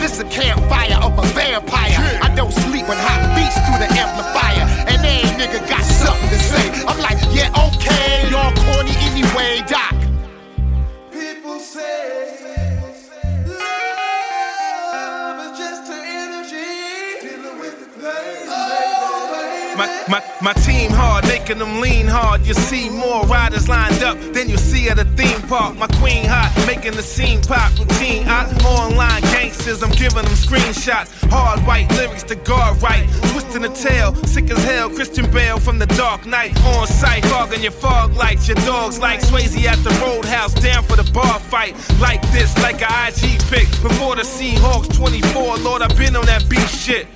This 0.00 0.20
a 0.20 0.24
campfire 0.24 0.98
of 1.02 1.18
a 1.18 1.26
vampire. 1.34 1.98
I 2.22 2.32
don't 2.34 2.52
sleep 2.52 2.88
when 2.88 2.98
hot 2.98 3.22
beats 3.36 3.56
through 3.64 3.80
the 3.80 3.90
amplifier. 3.98 4.66
And 4.88 5.04
every 5.04 5.30
nigga 5.40 5.68
got 5.68 5.84
something 5.84 6.28
to 6.28 6.38
say. 6.38 6.70
I'm 6.86 6.98
like, 7.00 7.18
yeah, 7.34 7.50
okay, 7.68 8.28
y'all 8.30 8.52
corny 8.64 8.94
anyway, 9.08 9.62
doc. 9.66 9.89
My, 19.80 20.04
my, 20.10 20.22
my 20.42 20.52
team 20.52 20.90
hard, 20.90 21.24
making 21.24 21.56
them 21.56 21.80
lean 21.80 22.06
hard. 22.06 22.46
You 22.46 22.52
see 22.52 22.90
more 22.90 23.24
riders 23.24 23.66
lined 23.66 24.02
up 24.02 24.18
than 24.34 24.50
you 24.50 24.58
see 24.58 24.90
at 24.90 24.98
a 24.98 25.06
theme 25.16 25.40
park. 25.48 25.74
My 25.78 25.86
queen 25.86 26.26
hot, 26.26 26.52
making 26.66 26.92
the 26.96 27.02
scene 27.02 27.40
pop. 27.40 27.72
Routine 27.78 28.28
out, 28.28 28.52
online 28.62 29.22
gangsters, 29.32 29.82
I'm 29.82 29.92
giving 29.92 30.24
them 30.28 30.36
screenshots. 30.36 31.08
Hard 31.30 31.60
white 31.60 31.88
lyrics 31.92 32.24
to 32.24 32.34
guard 32.34 32.82
right. 32.82 33.08
Twisting 33.32 33.62
the 33.62 33.70
tail, 33.70 34.14
sick 34.26 34.50
as 34.50 34.62
hell. 34.64 34.90
Christian 34.90 35.30
Bale 35.30 35.58
from 35.58 35.78
the 35.78 35.86
Dark 35.86 36.26
Knight. 36.26 36.54
On 36.76 36.86
sight, 36.86 37.24
fogging 37.24 37.62
your 37.62 37.72
fog 37.72 38.12
lights. 38.16 38.48
Your 38.48 38.58
dogs 38.66 38.98
like 38.98 39.20
Swayze 39.20 39.64
at 39.64 39.82
the 39.82 39.98
roadhouse, 40.04 40.52
down 40.52 40.84
for 40.84 40.96
the 40.96 41.10
bar 41.10 41.40
fight. 41.40 41.72
Like 41.98 42.20
this, 42.32 42.54
like 42.58 42.82
a 42.82 43.08
IG 43.08 43.40
pick. 43.48 43.68
Before 43.80 44.14
the 44.14 44.24
Seahawks 44.24 44.94
24, 44.94 45.56
Lord, 45.60 45.80
I've 45.80 45.96
been 45.96 46.16
on 46.16 46.26
that 46.26 46.46
beat 46.50 46.68
shit. 46.68 47.06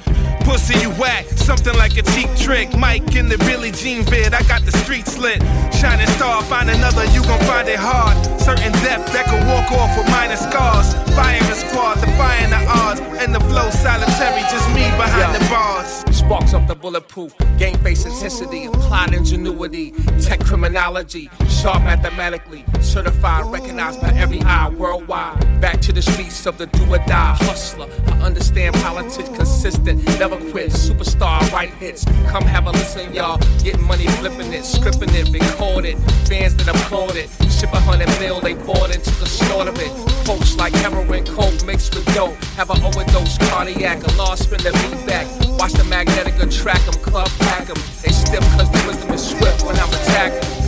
Pussy, 0.45 0.79
you 0.81 0.91
whack, 0.93 1.25
something 1.25 1.75
like 1.77 1.97
a 1.97 2.03
cheap 2.13 2.29
trick. 2.37 2.77
Mike 2.77 3.17
in 3.17 3.29
the 3.29 3.39
Billie 3.39 3.73
Jean 3.73 4.05
vid, 4.05 4.35
I 4.35 4.43
got 4.43 4.63
the 4.65 4.73
street 4.73 5.07
slit. 5.07 5.43
Shining 5.75 6.07
star, 6.17 6.43
find 6.45 6.71
another, 6.71 7.05
you 7.07 7.23
gon' 7.23 7.41
find 7.41 7.69
it 7.69 7.79
hard. 7.79 8.15
Certain 8.41 8.73
depth 8.85 9.13
that 9.13 9.25
can 9.27 9.47
walk 9.49 9.73
off 9.73 9.97
with 9.97 10.09
minor 10.11 10.37
scars. 10.37 10.95
Firing 11.17 11.43
squad, 11.55 11.95
defying 11.95 12.51
the 12.51 12.61
odds. 12.69 13.01
And 13.23 13.35
the 13.35 13.41
flow 13.41 13.71
solitary, 13.71 14.43
just 14.53 14.69
me 14.71 14.85
behind 15.01 15.35
the 15.35 15.41
bars. 15.49 16.05
Sparks 16.15 16.53
up 16.55 16.67
the 16.69 16.75
bulletproof, 16.75 17.35
game 17.59 17.77
face 17.79 18.05
intensity, 18.05 18.67
applied 18.67 19.15
ingenuity, 19.15 19.93
tech 20.21 20.41
criminology, 20.41 21.31
sharp 21.49 21.83
mathematically, 21.83 22.65
certified, 22.81 23.47
recognized 23.47 24.01
by 24.01 24.11
every 24.11 24.41
eye 24.43 24.69
worldwide. 24.69 25.61
Back 25.61 25.81
to 25.83 25.93
the 25.93 26.03
streets 26.03 26.47
of 26.47 26.59
the 26.59 26.67
do 26.67 26.85
or 26.93 26.99
die 26.99 27.37
hustler. 27.41 27.89
I 28.07 28.21
understand 28.21 28.75
politics 28.77 29.29
consistent, 29.31 30.05
never 30.19 30.34
quit. 30.51 30.71
Superstar, 30.71 31.41
right 31.53 31.71
hits. 31.71 32.05
Come 32.29 32.45
have 32.45 32.67
a 32.67 32.71
listen, 32.73 33.13
y'all. 33.13 33.39
Getting 33.63 33.85
money, 33.85 34.07
flipping 34.19 34.53
it, 34.53 34.63
scripting 34.63 35.13
it, 35.15 35.33
record. 35.33 35.85
Fans 36.29 36.55
that 36.57 36.69
applaud 36.69 37.17
it. 37.17 37.29
Ship 37.51 37.73
a 37.73 37.81
hundred 37.81 38.09
mil, 38.21 38.41
they 38.41 38.55
bought 38.55 38.95
into 38.95 39.11
the 39.21 39.27
snort 39.27 39.69
of 39.69 39.79
it. 39.79 39.91
Quotes 40.25 40.57
like 40.57 40.73
heroin, 40.75 41.25
coke 41.25 41.65
mixed 41.65 41.95
with 41.95 42.07
dope. 42.15 42.37
Have 42.57 42.71
an 42.71 42.83
overdose, 42.83 43.39
cardiac, 43.51 44.03
a 44.03 44.13
lost 44.17 44.45
spin 44.45 44.59
the 44.63 44.73
beat 44.73 45.07
back. 45.07 45.27
Watch 45.59 45.73
the 45.73 45.85
magnetic 45.85 46.35
attract 46.43 46.85
them, 46.87 47.01
club 47.03 47.29
pack 47.41 47.67
them. 47.67 47.77
They 48.03 48.13
stiff 48.13 48.45
cause 48.57 48.71
the 48.71 48.85
wisdom 48.87 49.13
is 49.13 49.27
swift 49.27 49.65
when 49.65 49.77
I'm 49.77 49.89
attacking. 49.89 50.65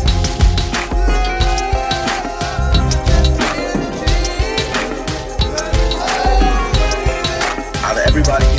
Everybody 8.16 8.55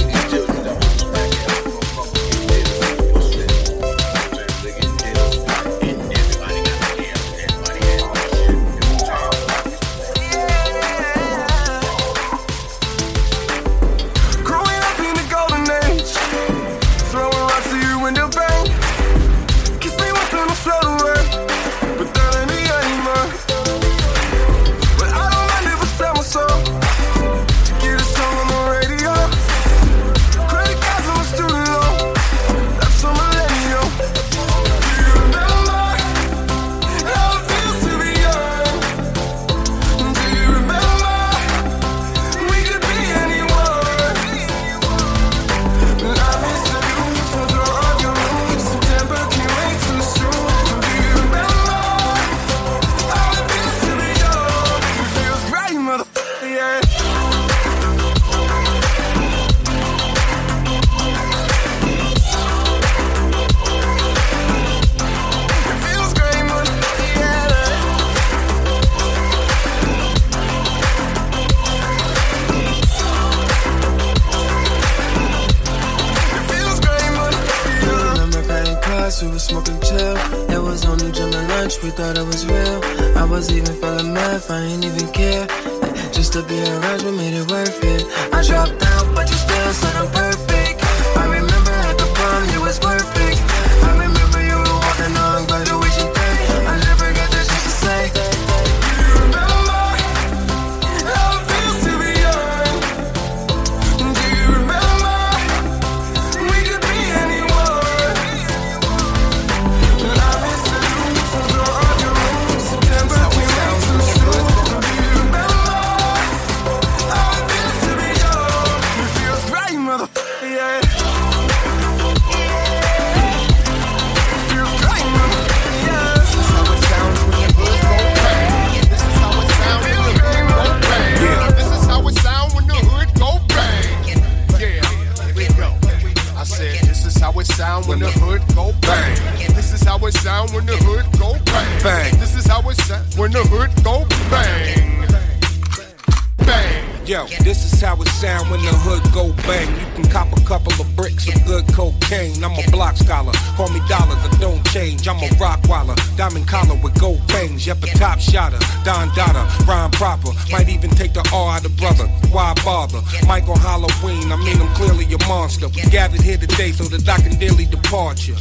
So 166.73 166.83
that 166.83 167.05
the 167.05 167.11
can 167.23 167.31
and 167.31 167.39
daily 167.39 167.65
departure. 167.65 168.35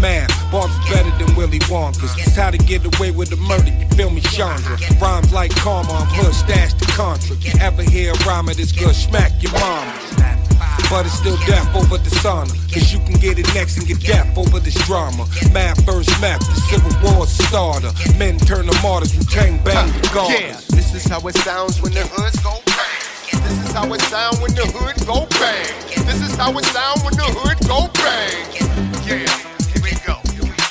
Man, 0.00 0.28
bars 0.52 0.70
is 0.70 0.90
better 0.92 1.10
than 1.16 1.34
Willy 1.34 1.58
Wonka's. 1.60 2.12
It's 2.18 2.36
how 2.36 2.50
to 2.50 2.58
get 2.58 2.84
away 2.84 3.10
with 3.10 3.30
the 3.30 3.36
murder, 3.36 3.72
you 3.72 3.88
feel 3.96 4.10
me, 4.10 4.20
Chandra? 4.20 4.76
Rhymes 5.00 5.32
like 5.32 5.50
karma, 5.56 5.90
I'm 5.90 6.06
hood 6.12 6.34
stashed 6.34 6.78
the 6.78 6.86
contra. 6.92 7.36
You 7.36 7.52
ever 7.60 7.82
hear 7.82 8.12
a 8.12 8.18
rhyme 8.28 8.48
of 8.48 8.56
this 8.56 8.72
good, 8.72 8.94
smack 8.94 9.32
your 9.42 9.52
mama. 9.52 9.96
But 10.90 11.06
it's 11.06 11.16
still 11.16 11.38
death 11.48 11.74
over 11.74 11.96
dishonor. 11.96 12.52
Cause 12.68 12.92
you 12.92 13.00
can 13.00 13.14
get 13.14 13.38
it 13.38 13.48
next 13.54 13.78
and 13.78 13.86
get 13.86 14.00
death 14.00 14.36
over 14.36 14.60
this 14.60 14.76
drama. 14.86 15.26
Mad 15.52 15.82
first 15.86 16.10
map, 16.20 16.40
the 16.40 16.60
civil 16.68 16.92
War 17.00 17.26
starter. 17.26 17.92
Men 18.18 18.38
turn 18.38 18.66
to 18.66 18.76
martyrs, 18.82 19.16
we 19.16 19.24
bang 19.64 19.88
the 19.88 20.10
guards. 20.12 20.36
Yeah, 20.36 20.52
this 20.76 20.92
is 20.94 21.04
how 21.06 21.26
it 21.26 21.36
sounds 21.36 21.80
when 21.80 21.94
the 21.94 22.04
hoods 22.12 22.38
go 22.44 22.60
this 23.50 23.66
is 23.66 23.72
how 23.72 23.92
it 23.92 24.00
sound 24.02 24.38
when 24.38 24.54
the 24.54 24.62
hood 24.62 24.94
go 25.10 25.26
bang. 25.26 26.06
This 26.06 26.22
is 26.22 26.36
how 26.36 26.56
it 26.56 26.64
sound 26.66 27.02
when 27.02 27.14
the 27.18 27.26
hood 27.26 27.58
go 27.66 27.90
bang. 27.98 28.46
Yeah, 29.02 29.26
here 29.66 29.82
we 29.82 29.90
go. 30.06 30.22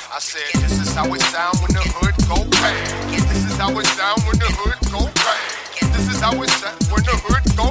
I 0.08 0.16
said, 0.18 0.48
this 0.64 0.80
is 0.80 0.94
how 0.94 1.04
it 1.12 1.20
sound 1.28 1.60
when 1.60 1.76
the 1.76 1.84
hood 1.92 2.16
go 2.24 2.40
bang. 2.48 3.12
This 3.12 3.44
is 3.44 3.56
how 3.60 3.76
it 3.76 3.84
sound 3.84 4.24
when 4.24 4.38
the 4.40 4.48
hood 4.48 4.80
go 4.88 5.12
bang. 5.12 5.92
This 5.92 6.08
is 6.08 6.20
how 6.24 6.32
it 6.40 6.48
sound 6.48 6.80
when 6.88 7.04
the 7.04 7.20
hood 7.20 7.44
go 7.52 7.69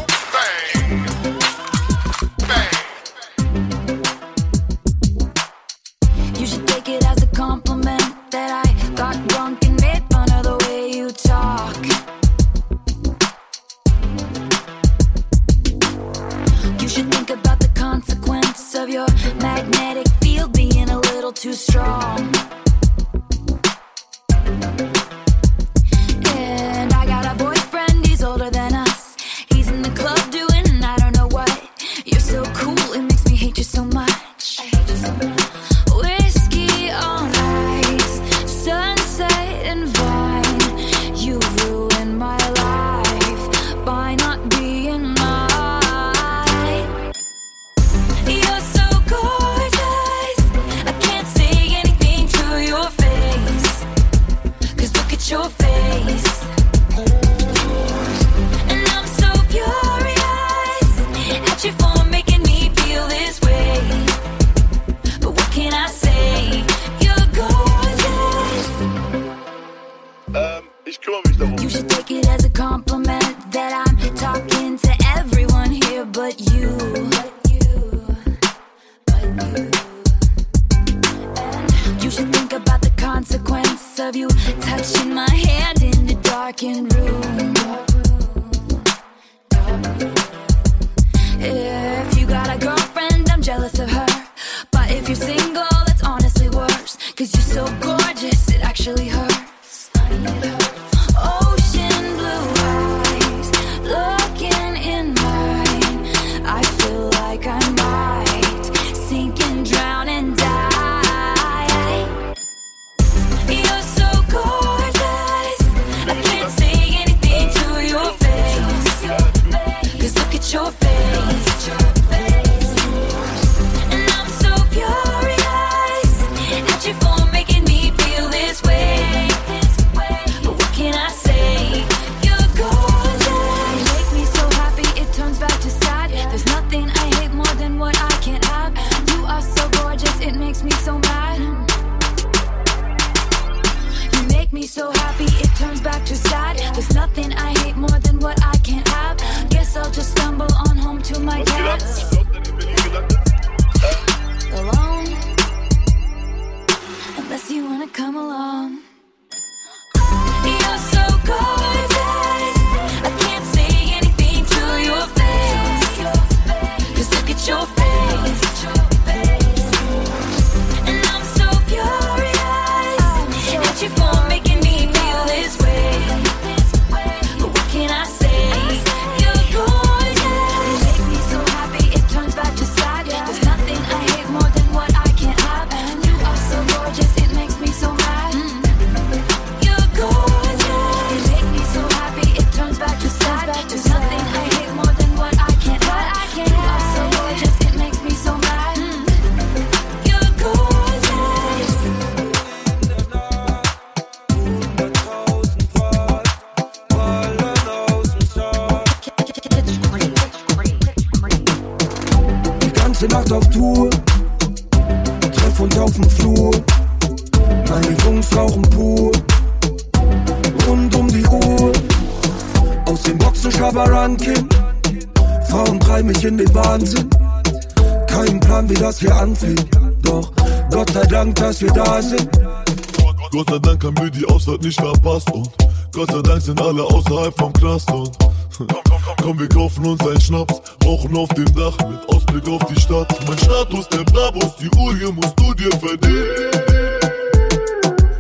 Ausfahrt 234.50 234.64
nicht 234.64 234.82
verpasst 234.82 235.32
und 235.32 235.50
Gott 235.94 236.12
sei 236.12 236.22
Dank 236.22 236.42
sind 236.42 236.60
alle 236.60 236.84
außerhalb 236.84 237.38
vom 237.38 237.54
Knast 237.54 237.92
und 237.92 238.18
Komm, 239.22 239.40
wir 239.40 239.48
kaufen 239.48 239.86
uns 239.86 240.02
einen 240.02 240.20
Schnaps, 240.20 240.62
rauchen 240.84 241.16
auf 241.16 241.30
dem 241.30 241.46
Dach 241.54 241.78
mit 241.88 242.10
Ausblick 242.10 242.48
auf 242.50 242.66
die 242.66 242.80
Stadt. 242.80 243.08
Mein 243.28 243.38
Status, 243.38 243.88
der 243.90 244.04
Brabus, 244.06 244.56
die 244.58 244.70
Uhr 244.78 244.96
hier 244.98 245.12
musst 245.12 245.40
du 245.40 245.54
dir 245.54 245.72
verdienen. 245.78 246.26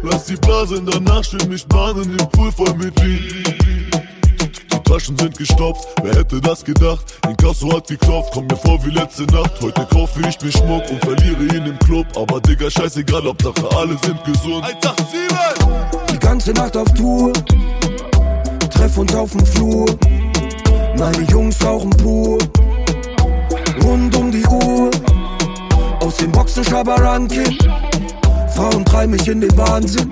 Lass 0.03 0.25
die 0.25 0.35
Blase 0.35 0.75
in 0.75 0.85
der 0.85 0.99
Nacht 0.99 1.25
stehen, 1.25 1.49
nicht 1.49 1.67
bahnen 1.67 2.17
im 2.17 2.29
Pool 2.29 2.51
voll 2.51 2.73
mit 2.75 3.01
Weed. 3.03 3.55
Die 4.71 4.83
Taschen 4.83 5.17
sind 5.17 5.37
gestopft, 5.37 5.87
wer 6.03 6.15
hätte 6.15 6.39
das 6.39 6.63
gedacht? 6.63 7.05
Inkasso 7.27 7.75
hat 7.75 7.87
geklopft, 7.87 8.31
komm 8.33 8.47
mir 8.47 8.57
vor 8.57 8.83
wie 8.85 8.91
letzte 8.91 9.23
Nacht. 9.23 9.59
Heute 9.61 9.85
kaufe 9.87 10.19
ich 10.27 10.41
mir 10.41 10.51
Schmuck 10.51 10.89
und 10.89 10.99
verliere 11.01 11.43
ihn 11.57 11.65
im 11.65 11.79
Club. 11.79 12.07
Aber 12.15 12.39
Digga, 12.39 12.69
scheißegal, 12.69 13.23
Hauptsache 13.23 13.75
alle 13.75 13.97
sind 14.03 14.23
gesund. 14.23 14.63
187! 14.63 16.18
Ganze 16.29 16.51
Nacht 16.51 16.77
auf 16.77 16.87
Tour. 16.93 17.33
Treff 18.69 18.97
uns 18.99 19.15
auf 19.15 19.31
dem 19.31 19.43
Flur. 19.47 19.87
Meine 20.95 21.23
Jungs 21.23 21.57
rauchen 21.65 21.89
pur. 21.89 22.37
Rund 23.83 24.15
um 24.15 24.31
die 24.31 24.45
Uhr. 24.45 24.91
Aus 26.01 26.17
dem 26.17 26.31
Boxen 26.31 26.63
Schabarankin. 26.63 27.57
Frauen 28.55 28.85
treiben 28.85 29.13
mich 29.13 29.27
in 29.27 29.41
den 29.41 29.57
Wahnsinn. 29.57 30.11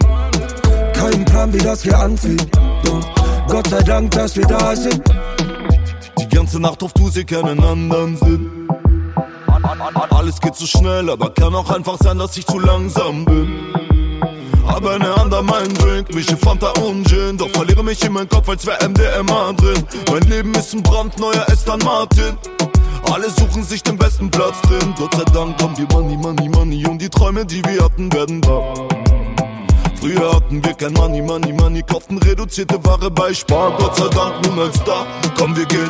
Kein 0.93 1.23
Plan, 1.23 1.53
wie 1.53 1.59
das 1.59 1.83
hier 1.83 1.99
anfängt. 1.99 2.47
Doch 2.83 3.47
Gott 3.47 3.67
sei 3.67 3.83
Dank, 3.83 4.09
dass 4.09 4.35
wir 4.35 4.47
da 4.47 4.75
sind. 4.75 5.03
Die 6.17 6.35
ganze 6.35 6.59
Nacht 6.59 6.81
auf 6.81 6.93
Tour, 6.93 7.11
sie 7.11 7.25
keinen 7.25 7.63
anderen 7.63 8.17
Sinn. 8.17 8.67
Alles 10.09 10.41
geht 10.41 10.55
so 10.55 10.65
schnell, 10.65 11.11
aber 11.11 11.31
kann 11.31 11.53
auch 11.53 11.69
einfach 11.69 11.97
sein, 11.99 12.17
dass 12.17 12.35
ich 12.37 12.47
zu 12.47 12.57
langsam 12.57 13.23
bin. 13.23 13.86
Hab 14.67 14.85
eine 14.85 15.15
Hand 15.15 15.33
an 15.33 15.45
meinen 15.45 15.73
Drink, 15.75 16.13
mich 16.13 16.29
in 16.29 16.37
Fanta 16.37 16.69
und 16.81 17.07
Gin 17.07 17.37
Doch 17.37 17.49
verliere 17.49 17.83
mich 17.83 18.03
in 18.03 18.13
meinem 18.13 18.29
Kopf, 18.29 18.49
als 18.49 18.65
wär 18.65 18.77
MDMA 18.87 19.53
drin. 19.53 19.83
Mein 20.11 20.21
Leben 20.29 20.53
ist 20.55 20.73
ein 20.73 20.83
brandneuer 20.83 21.45
Aston 21.49 21.79
Martin. 21.83 22.37
Alle 23.11 23.29
suchen 23.29 23.63
sich 23.63 23.81
den 23.81 23.97
besten 23.97 24.29
Platz 24.29 24.61
drin. 24.63 24.93
Gott 24.97 25.15
sei 25.15 25.23
Dank 25.33 25.61
haben 25.61 25.77
wir 25.77 25.87
Money, 25.93 26.17
Money, 26.17 26.49
Money. 26.49 26.85
Und 26.85 27.01
die 27.01 27.09
Träume, 27.09 27.45
die 27.45 27.63
wir 27.63 27.83
hatten, 27.83 28.11
werden 28.13 28.45
wahr. 28.45 28.73
Früher 29.99 30.35
hatten 30.35 30.63
wir 30.63 30.73
kein 30.73 30.93
Money, 30.93 31.21
Money, 31.21 31.53
Money. 31.53 31.81
Kauften 31.83 32.17
reduzierte 32.17 32.83
Ware 32.85 33.09
bei 33.09 33.33
Spar. 33.33 33.71
Gott 33.77 33.95
sei 33.95 34.07
Dank 34.09 34.45
nun 34.45 34.59
als 34.59 34.83
da, 34.83 35.05
komm 35.37 35.55
wir 35.55 35.65
gehen. 35.65 35.89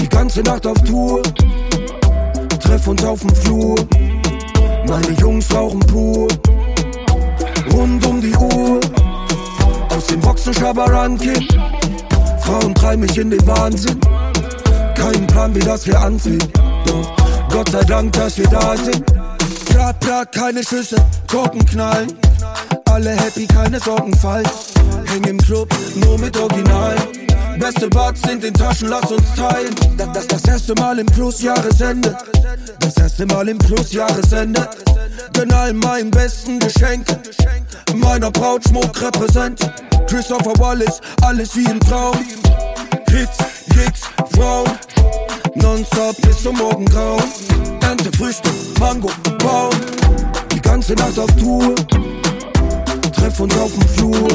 Die 0.00 0.08
ganze 0.08 0.40
Nacht 0.40 0.66
auf 0.66 0.82
Tour. 0.82 1.22
Treff 2.60 2.86
uns 2.88 3.04
auf 3.04 3.20
dem 3.20 3.34
Flur. 3.34 3.76
Meine 4.88 5.12
Jungs 5.20 5.52
rauchen 5.54 5.80
pur. 5.80 6.28
Rund 7.72 8.06
um 8.06 8.20
die 8.20 8.34
Uhr. 8.34 8.80
Aus 9.90 10.06
dem 10.06 10.20
Boxen 10.20 10.54
Schabarankin. 10.54 11.48
Frauen 12.40 12.74
treiben 12.74 13.02
mich 13.02 13.16
in 13.18 13.30
den 13.30 13.46
Wahnsinn. 13.46 14.00
Kein 14.94 15.26
Plan, 15.26 15.54
wie 15.54 15.60
das 15.60 15.84
hier 15.84 16.00
anfängt. 16.00 16.48
Doch 16.86 17.16
Gott 17.50 17.68
sei 17.70 17.82
Dank, 17.84 18.12
dass 18.12 18.38
wir 18.38 18.46
da 18.48 18.76
sind. 18.76 19.04
Plat, 19.76 20.00
plat, 20.00 20.32
keine 20.32 20.64
Schüsse, 20.64 20.96
Korken 21.30 21.62
knallen. 21.66 22.10
Alle 22.86 23.10
happy, 23.10 23.46
keine 23.46 23.78
Sorgen 23.78 24.16
fallen. 24.16 24.48
Häng 25.04 25.24
im 25.24 25.36
Club, 25.36 25.68
nur 25.96 26.18
mit 26.18 26.34
Original. 26.34 26.96
Beste 27.58 27.86
Buds 27.90 28.22
sind 28.22 28.42
in 28.42 28.54
Taschen, 28.54 28.88
lass 28.88 29.12
uns 29.12 29.34
teilen. 29.36 29.74
Das, 29.98 30.12
das, 30.14 30.26
das 30.28 30.44
erste 30.44 30.74
Mal 30.76 30.98
im 30.98 31.04
Plus-Jahresende. 31.04 32.16
Das 32.80 32.96
erste 32.96 33.26
Mal 33.26 33.48
im 33.48 33.58
Plus-Jahresende. 33.58 34.66
Gönn 35.34 35.52
all 35.52 35.74
meinen 35.74 36.10
besten 36.10 36.58
Geschenke. 36.58 37.20
Meiner 37.94 38.30
Braut 38.30 38.62
Schmuck 38.66 38.98
repräsent. 39.02 39.60
Christopher 40.08 40.58
Wallace, 40.58 41.02
alles 41.20 41.54
wie 41.54 41.68
ein 41.68 41.80
Traum. 41.80 42.16
Hits, 43.16 43.38
Gigs, 43.70 44.00
Frauen. 44.34 44.70
Nonstop 45.54 46.20
bis 46.20 46.42
zum 46.42 46.54
Morgengrauen. 46.58 47.24
Ernte 47.80 48.12
Früchte, 48.14 48.50
Mango, 48.78 49.10
Baum. 49.38 49.70
Die 50.52 50.60
ganze 50.60 50.92
Nacht 50.92 51.18
auf 51.18 51.30
Tour. 51.36 51.74
Treff 53.16 53.40
uns 53.40 53.56
auf 53.56 53.72
dem 53.72 53.88
Flur. 53.88 54.28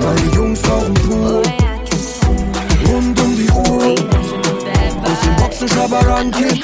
Meine 0.00 0.34
Jungs 0.34 0.60
rauchen 0.68 0.94
pur. 0.94 1.42
Rund 2.88 3.20
um 3.20 3.36
die 3.36 3.48
Uhr. 3.48 3.94
Aus 5.04 5.20
dem 5.22 5.36
Boxen 5.36 5.68
Schabarankin. 5.68 6.60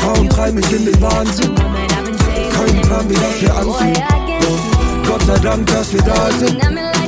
Frauen 0.00 0.28
treiben 0.28 0.56
mich 0.56 0.72
in 0.72 0.84
den 0.86 1.00
Wahnsinn. 1.00 1.54
Kein 1.54 2.80
Plan, 2.82 3.08
wie 3.08 3.14
das 3.14 3.34
hier. 3.38 3.54
Doch 4.40 5.12
Gott 5.12 5.22
sei 5.28 5.38
Dank, 5.38 5.64
dass 5.68 5.92
wir 5.92 6.02
da 6.02 6.30
sind. 6.32 7.07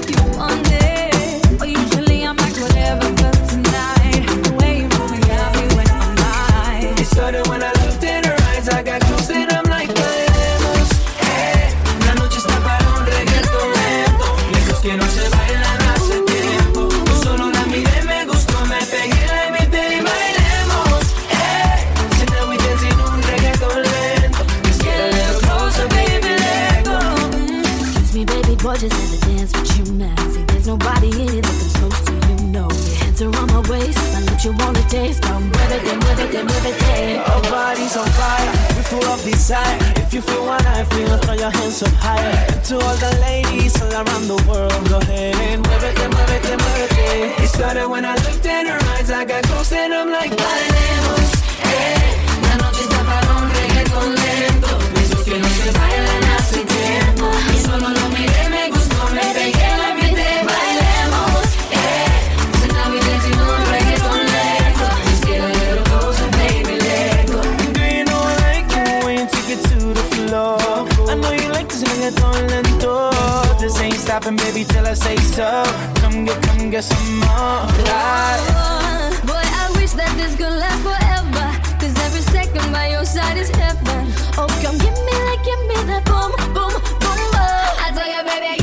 Wanna. 34.92 35.14
Come 35.20 35.50
with 35.50 35.70
it, 35.70 35.82
then 35.84 35.98
with 36.00 36.20
it, 36.20 36.30
then 36.32 36.46
it. 37.10 37.28
Our 37.28 37.42
bodies 37.42 37.96
on 37.96 38.06
fire, 38.06 38.52
we 38.76 38.82
full 38.82 39.04
of 39.04 39.22
desire. 39.22 39.78
If 39.96 40.12
you 40.14 40.20
feel 40.20 40.44
what 40.44 40.64
I 40.66 40.84
feel, 40.84 41.16
throw 41.18 41.34
your 41.34 41.50
hands 41.50 41.82
up 41.82 41.92
higher. 41.94 42.46
To 42.68 42.74
all 42.74 42.96
the 42.96 43.18
ladies 43.20 43.80
all 43.80 43.92
around 43.92 44.26
the 44.28 44.42
world, 44.48 44.88
go 44.88 44.98
ahead 44.98 45.34
and 45.36 45.62
move 45.66 45.84
it, 45.84 45.96
move 45.98 46.30
it, 46.30 46.42
move 46.50 46.78
it. 46.78 47.42
It 47.42 47.48
started 47.48 47.88
when 47.88 48.04
I 48.04 48.14
looked 48.14 48.46
in 48.46 48.66
her 48.66 48.80
eyes, 48.94 49.10
I 49.10 49.24
got 49.24 49.44
close 49.44 49.72
and 49.72 49.94
I'm 49.94 50.10
like, 50.10 50.30
bailemos, 50.30 51.30
eh. 51.64 52.16
La 52.42 52.56
noche 52.56 52.82
está 52.82 52.98
para 53.04 53.30
un 53.36 53.50
reggaeton 53.50 54.14
lento, 54.14 54.89
Stopping, 74.20 74.36
baby, 74.36 74.64
till 74.64 74.86
I 74.86 74.92
say 74.92 75.16
so. 75.16 75.62
Come 76.02 76.26
get, 76.26 76.42
come 76.42 76.68
get 76.68 76.84
some 76.84 77.20
more. 77.20 77.64
Like, 77.88 78.44
oh, 78.52 79.20
Boy, 79.24 79.40
I 79.40 79.72
wish 79.76 79.92
that 79.92 80.12
this 80.16 80.36
could 80.36 80.52
last 80.60 80.82
forever. 80.84 81.48
Cause 81.80 81.96
every 82.04 82.20
second 82.20 82.70
by 82.70 82.88
your 82.90 83.06
side 83.06 83.38
is 83.38 83.48
heaven. 83.48 84.12
Oh, 84.36 84.46
come 84.60 84.76
give 84.76 84.92
me 84.92 85.14
that, 85.24 85.40
give 85.40 85.62
me 85.68 85.76
that 85.88 86.04
boom, 86.04 86.32
boom, 86.52 86.72
boom, 87.00 87.20
boom. 87.32 87.64
I 87.80 87.92
tell 87.96 88.10
you, 88.12 88.22
baby, 88.28 88.59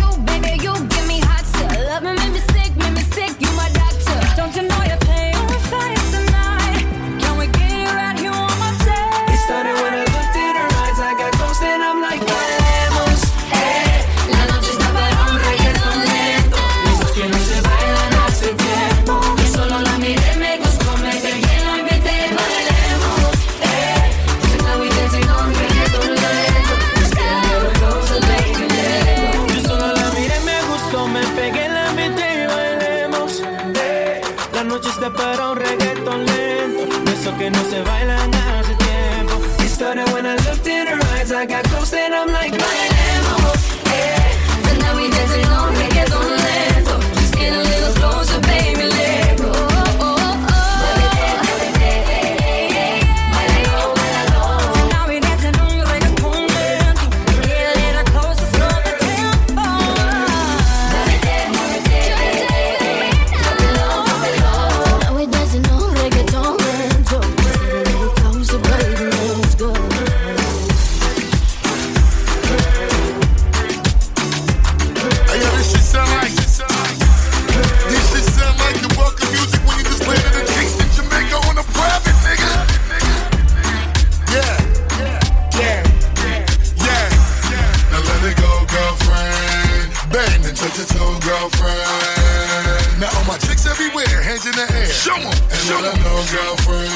girlfriend. 96.32 96.92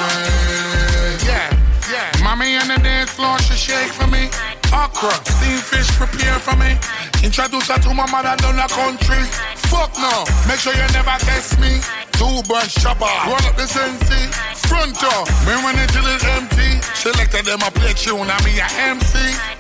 Yeah, 1.24 1.48
yeah. 1.92 2.12
Mommy 2.24 2.58
on 2.58 2.68
the 2.68 2.80
dance 2.84 3.12
floor, 3.12 3.38
she 3.40 3.56
shake 3.56 3.92
for 3.92 4.08
me. 4.08 4.28
Okra, 4.72 5.12
steamed 5.28 5.64
fish, 5.64 5.88
prepare 5.96 6.40
for 6.40 6.56
me. 6.56 6.76
Introduce 7.24 7.68
her 7.68 7.80
to 7.80 7.94
my 7.94 8.10
mother 8.12 8.36
down 8.42 8.56
the 8.56 8.68
country. 8.72 9.24
Fuck 9.72 9.96
no, 10.00 10.26
make 10.48 10.60
sure 10.60 10.74
you 10.74 10.88
never 10.92 11.16
test 11.24 11.60
me. 11.60 11.80
Two 12.18 12.44
bunch 12.48 12.76
chopper, 12.76 13.08
roll 13.28 13.42
up 13.48 13.56
the 13.56 13.68
sensi. 13.68 14.28
Front 14.68 15.00
door, 15.00 15.24
me 15.48 15.54
run 15.64 15.78
it 15.80 15.90
till 15.92 16.06
it's 16.08 16.24
empty. 16.36 16.80
Selected 16.96 17.46
them 17.46 17.62
a 17.64 17.72
play 17.72 17.94
tune, 17.94 18.28
I 18.28 18.38
me 18.44 18.60
a 18.60 18.68
MC. 18.92 19.16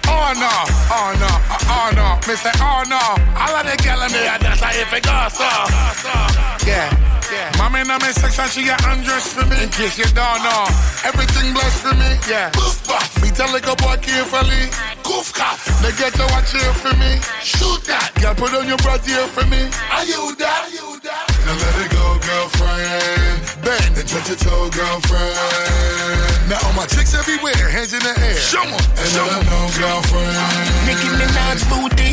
Oh 0.07 0.31
no, 0.35 0.51
oh 0.91 1.11
no, 1.19 1.31
oh, 1.71 1.89
no, 1.95 2.07
me 2.27 2.35
say 2.35 2.51
oh 2.59 2.83
no. 2.87 3.01
All 3.39 3.55
of 3.55 3.63
the 3.65 3.75
gal 3.83 4.01
in 4.03 4.11
there, 4.11 4.37
that's 4.39 4.61
how 4.61 4.71
if 4.71 4.91
it 4.91 5.03
goes 5.03 5.33
so. 5.35 6.67
Yeah. 6.67 7.20
Yeah. 7.31 7.47
Mama 7.57 7.79
in 7.79 7.87
my 7.87 7.97
section, 8.11 8.43
she 8.51 8.67
got 8.67 8.83
undressed 8.91 9.31
for 9.31 9.45
me. 9.47 9.55
In 9.63 9.69
case 9.69 9.97
you 9.97 10.03
don't 10.11 10.43
know, 10.43 10.67
everything 11.07 11.53
blessed 11.55 11.79
for 11.79 11.95
me. 11.95 12.19
Yeah. 12.27 12.51
Goof 12.51 12.83
buff. 12.85 13.07
Me 13.23 13.31
tell 13.31 13.47
like 13.55 13.63
a 13.71 13.75
boy 13.79 13.95
carefully. 14.03 14.67
Goof 15.07 15.31
cough. 15.31 15.63
They 15.79 15.95
get 15.95 16.11
to 16.19 16.27
watch 16.35 16.51
here 16.51 16.75
for 16.83 16.91
me. 16.99 17.23
Shoot 17.39 17.87
that. 17.87 18.11
Girl, 18.19 18.35
put 18.35 18.51
on 18.53 18.67
your 18.67 18.77
breath 18.83 19.07
here 19.07 19.23
for 19.31 19.47
me. 19.47 19.63
Are 19.95 20.03
you 20.03 20.35
that? 20.43 20.67
Are 20.67 20.75
you 20.75 20.99
that? 21.07 21.23
Now 21.47 21.55
let 21.55 21.75
it 21.79 21.89
go, 21.95 22.19
girlfriend. 22.19 23.39
Bend 23.63 23.95
and 23.95 24.07
touch 24.11 24.27
your 24.27 24.35
toe, 24.35 24.67
girlfriend. 24.75 26.51
Now 26.51 26.59
all 26.67 26.73
my 26.75 26.85
chicks 26.91 27.15
everywhere, 27.15 27.55
hands 27.71 27.93
in 27.95 28.03
the 28.03 28.11
air. 28.11 28.35
Show 28.35 28.59
'em. 28.59 28.75
And 28.75 29.07
Show 29.07 29.23
let 29.23 29.39
'em. 29.39 29.45
them 29.45 29.55
know, 29.55 29.65
girlfriend. 29.79 30.35
Nicki 30.83 31.07
Minaj 31.15 31.63
booty, 31.71 32.11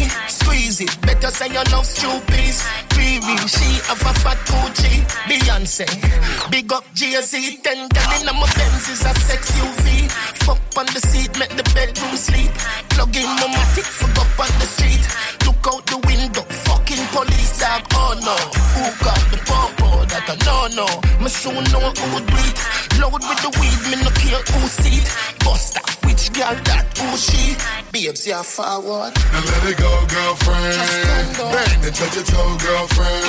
it. 0.53 1.01
Better 1.03 1.31
say 1.31 1.49
you 1.49 1.63
love 1.73 1.87
stupid. 1.87 2.55
Riri, 2.95 3.37
she 3.49 3.69
have 3.89 4.03
a 4.03 4.13
fat 4.21 4.39
Gucci. 4.49 5.05
Beyonce, 5.29 5.87
big 6.51 6.73
up 6.73 6.85
Jay-Z. 6.95 7.59
Ten 7.63 7.89
gal 7.89 8.13
in 8.21 8.27
my 8.27 8.47
Benz 8.57 8.89
is 8.89 9.05
a 9.05 9.13
sex 9.27 9.51
UV. 9.53 10.11
Fuck 10.45 10.61
on 10.77 10.87
the 10.87 11.01
seat, 11.01 11.39
make 11.39 11.55
the 11.57 11.65
bedroom 11.75 12.17
sleep. 12.17 12.53
Plug 12.91 13.17
in 13.17 13.31
my 13.41 13.49
matic, 13.55 13.85
fuck 13.85 14.19
up 14.19 14.41
on 14.41 14.53
the 14.61 14.67
street. 14.67 15.05
Look 15.47 15.65
out 15.67 15.85
the 15.87 15.99
window, 16.07 16.43
fucking 16.67 17.05
police 17.13 17.59
dog. 17.61 17.83
Oh 17.95 18.15
no, 18.21 18.37
who 18.75 18.85
got 19.05 19.23
the 19.31 19.39
popo? 19.49 20.05
That 20.07 20.29
I 20.29 20.37
no 20.47 20.85
no. 20.85 20.89
Me 21.23 21.29
soon 21.29 21.65
know 21.73 21.87
who 21.93 22.21
do 22.25 22.37
it. 22.49 22.59
Load 23.01 23.23
with 23.23 23.41
the 23.45 23.51
weed, 23.61 23.81
me 23.91 23.97
no 24.03 24.11
care 24.17 24.43
who 24.43 24.69
see 24.69 24.99
it. 25.01 25.38
Buster, 25.49 25.81
which 26.05 26.29
girl 26.37 26.53
that 26.69 26.85
who 27.01 27.09
she? 27.17 27.57
Babes, 27.91 28.27
yeah 28.29 28.43
forward. 28.45 29.17
Now 29.33 29.41
let 29.49 29.65
it 29.65 29.81
go, 29.81 29.89
girlfriend. 30.13 30.77
Bend 31.41 31.89
and 31.89 31.95
touch 31.97 32.15
your 32.21 32.25
toe, 32.29 32.53
girlfriend. 32.61 33.25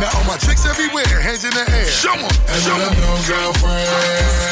Now 0.00 0.08
all 0.16 0.24
my 0.24 0.40
chicks 0.40 0.64
everywhere, 0.64 1.04
hands 1.20 1.44
in 1.44 1.52
the 1.52 1.68
air. 1.68 1.84
Show 1.92 2.16
'em. 2.16 2.24
And 2.48 2.62
Show 2.64 2.72
let 2.80 2.88
'em. 2.88 2.96
them 2.96 3.04
know, 3.04 3.16
girlfriend. 3.28 3.92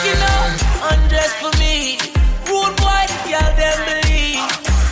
Skin 0.05 0.21
up, 0.21 0.93
undress 0.93 1.33
for 1.41 1.53
me. 1.57 1.97
Rude 2.45 2.77
boy, 2.77 3.05
girl, 3.25 3.51
them 3.57 3.79
believe. 3.89 4.45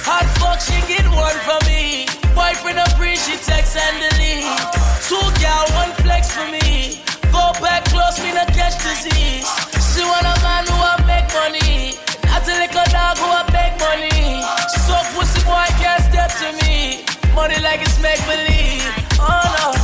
Hot 0.09 0.25
fuck, 0.41 0.59
she 0.65 0.81
get 0.89 1.05
one 1.13 1.37
for 1.45 1.61
me. 1.69 2.09
Boyfriend 2.33 2.81
a 2.81 2.89
free, 2.97 3.17
she 3.21 3.37
text 3.45 3.77
and 3.77 3.97
delete. 4.09 4.57
Two 5.05 5.21
gal, 5.45 5.69
one 5.77 5.93
flex 6.01 6.33
for 6.33 6.49
me. 6.49 7.05
Go 7.29 7.53
back 7.61 7.85
close, 7.93 8.17
me 8.25 8.33
not 8.33 8.49
catch 8.57 8.81
disease. 8.81 9.45
She 9.93 10.01
want 10.05 10.25
a 10.25 10.37
man 10.41 10.65
who 10.65 10.73
a 10.81 10.93
make 10.97 10.98
money. 11.35 11.95
Not 12.25 12.47
a 12.47 12.55
little 12.61 12.89
dog 12.93 13.19
who 13.19 13.29
a 13.29 13.43
make 13.53 13.75
money. 13.81 14.43
So 14.87 14.95
pussy 15.15 15.43
boy 15.45 15.69
can't 15.81 16.03
step 16.11 16.31
to 16.41 16.49
me. 16.65 17.05
Money 17.35 17.61
like 17.61 17.81
it's 17.81 18.01
make 18.01 18.21
believe. 18.27 18.83
Oh 19.21 19.73
no. 19.73 19.78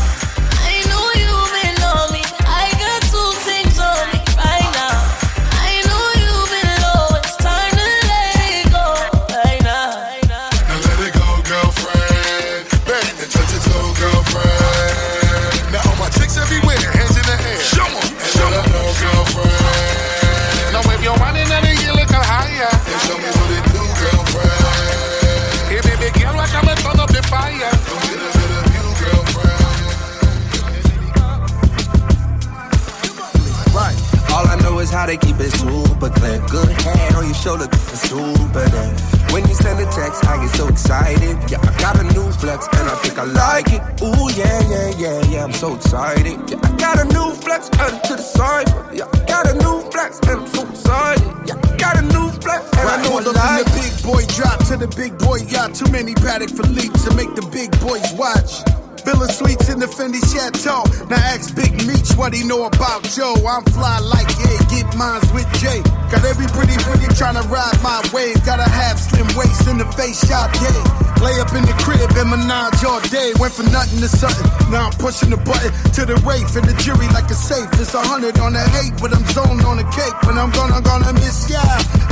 I 35.05 35.07
know 35.07 35.13
they 35.13 35.19
keep 35.19 35.39
it 35.39 35.53
super 35.53 36.09
clear. 36.09 36.41
Good 36.49 36.73
hand 36.81 37.17
on 37.17 37.27
your 37.27 37.35
shoulder, 37.35 37.69
super 37.77 38.65
there. 38.73 38.89
When 39.37 39.47
you 39.47 39.55
send 39.55 39.79
a 39.79 39.85
text, 39.93 40.25
I 40.25 40.41
get 40.41 40.57
so 40.57 40.67
excited. 40.69 41.37
Yeah, 41.51 41.61
I 41.61 41.77
got 41.79 42.01
a 42.01 42.05
new 42.05 42.33
flex 42.33 42.67
and 42.73 42.89
I 42.89 42.95
think 43.05 43.19
I 43.19 43.25
like 43.25 43.69
it. 43.69 43.83
Ooh, 44.01 44.33
yeah, 44.33 44.65
yeah, 44.71 44.97
yeah, 44.97 45.23
yeah, 45.29 45.45
I'm 45.45 45.53
so 45.53 45.75
excited. 45.75 46.41
Yeah, 46.49 46.57
I 46.63 46.77
got 46.79 46.99
a 47.01 47.05
new 47.13 47.35
flex, 47.37 47.69
it 47.69 48.05
to 48.09 48.17
the 48.17 48.23
side. 48.23 48.69
Yeah, 48.97 49.05
I 49.13 49.19
got 49.29 49.47
a 49.47 49.55
new 49.61 49.83
flex 49.91 50.21
and 50.21 50.41
I'm 50.41 50.47
so 50.49 50.63
excited. 50.71 51.29
Yeah, 51.49 51.61
I 51.61 51.77
got 51.77 51.99
a 51.99 52.03
new 52.03 52.31
flex 52.41 52.65
and 52.73 52.81
I 52.81 52.97
Right, 52.97 53.05
know 53.05 53.11
hold 53.21 53.37
I 53.37 53.61
like 53.61 53.67
the 53.67 53.81
big 53.85 54.03
boy 54.03 54.25
drop 54.33 54.65
to 54.69 54.77
the 54.79 54.89
big 54.97 55.19
boy 55.19 55.37
yacht. 55.53 55.75
Too 55.75 55.91
many 55.93 56.15
paddock 56.15 56.49
for 56.49 56.65
leaps 56.65 57.05
to 57.05 57.15
make 57.15 57.35
the 57.35 57.45
big 57.53 57.69
boys 57.81 58.09
watch. 58.17 58.65
Villa 59.05 59.29
Suites 59.29 59.69
in 59.69 59.79
the 59.79 59.87
Fendi 59.87 60.21
Chateau. 60.25 60.83
Now 61.09 61.21
ask 61.21 61.55
Big 61.55 61.73
Meech 61.87 62.17
what 62.17 62.33
he 62.33 62.43
know 62.43 62.65
about 62.65 63.05
Joe. 63.05 63.35
I'm 63.47 63.65
fly 63.77 63.99
like 64.01 64.29
yeah, 64.41 64.57
get 64.73 64.97
mines 64.97 65.31
with 65.33 65.49
Jay. 65.61 65.83
Got 66.09 66.25
every 66.25 66.47
pretty 66.57 66.77
pretty 66.81 67.07
tryna 67.13 67.45
ride 67.53 67.77
my 67.83 68.01
wave. 68.13 68.41
Got 68.45 68.61
a 68.61 68.69
half 68.69 68.99
slim 68.99 69.29
waist 69.37 69.69
in 69.69 69.79
the 69.79 69.89
face 69.93 70.25
shot, 70.27 70.49
yeah. 70.61 71.05
Lay 71.21 71.41
up 71.41 71.53
in 71.55 71.65
the 71.65 71.77
crib 71.85 72.11
and 72.17 72.31
menage 72.31 72.85
all 72.85 73.01
day. 73.09 73.33
Went 73.39 73.53
from 73.53 73.71
nothing 73.73 74.01
to 74.01 74.09
something. 74.09 74.45
Now 74.73 74.89
I'm 74.89 74.97
pushing 74.97 75.31
the 75.31 75.39
button 75.39 75.73
to 75.97 76.05
the 76.05 76.17
Wraith 76.25 76.57
and 76.57 76.65
the 76.65 76.77
jury 76.81 77.09
like 77.13 77.31
a 77.31 77.37
safe. 77.37 77.69
It's 77.81 77.95
a 77.95 78.01
hundred 78.01 78.39
on 78.41 78.53
the 78.53 78.65
eight, 78.81 78.93
but 79.01 79.15
I'm 79.15 79.25
zoned 79.33 79.65
on 79.65 79.77
the 79.79 79.89
cake. 79.93 80.17
But 80.25 80.37
I'm 80.37 80.51
gonna 80.51 80.81
gonna 80.81 81.13
miss 81.15 81.49
ya 81.49 81.63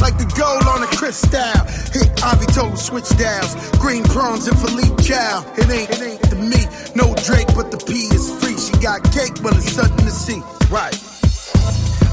like 0.00 0.18
the 0.18 0.26
gold 0.34 0.66
on 0.66 0.82
a 0.82 0.90
crystal. 0.96 1.40
Hit 1.92 2.08
Ivy 2.24 2.46
Total 2.52 2.76
switch 2.76 3.10
dials. 3.16 3.54
Green 3.78 4.02
prawns 4.04 4.48
and 4.48 4.58
Philippe 4.58 5.02
Chow. 5.02 5.44
It 5.56 5.70
ain't 5.70 5.90
it 5.90 6.02
ain't 6.02 6.22
the 6.30 6.36
meat, 6.36 6.68
no 6.94 7.14
Drake, 7.24 7.48
but 7.54 7.70
the 7.70 7.78
P 7.78 8.08
is 8.14 8.30
free. 8.40 8.56
She 8.58 8.72
got 8.82 9.02
cake, 9.12 9.42
but 9.42 9.56
it's 9.56 9.72
something 9.72 10.04
to 10.04 10.10
see. 10.10 10.40
Right. 10.70 10.94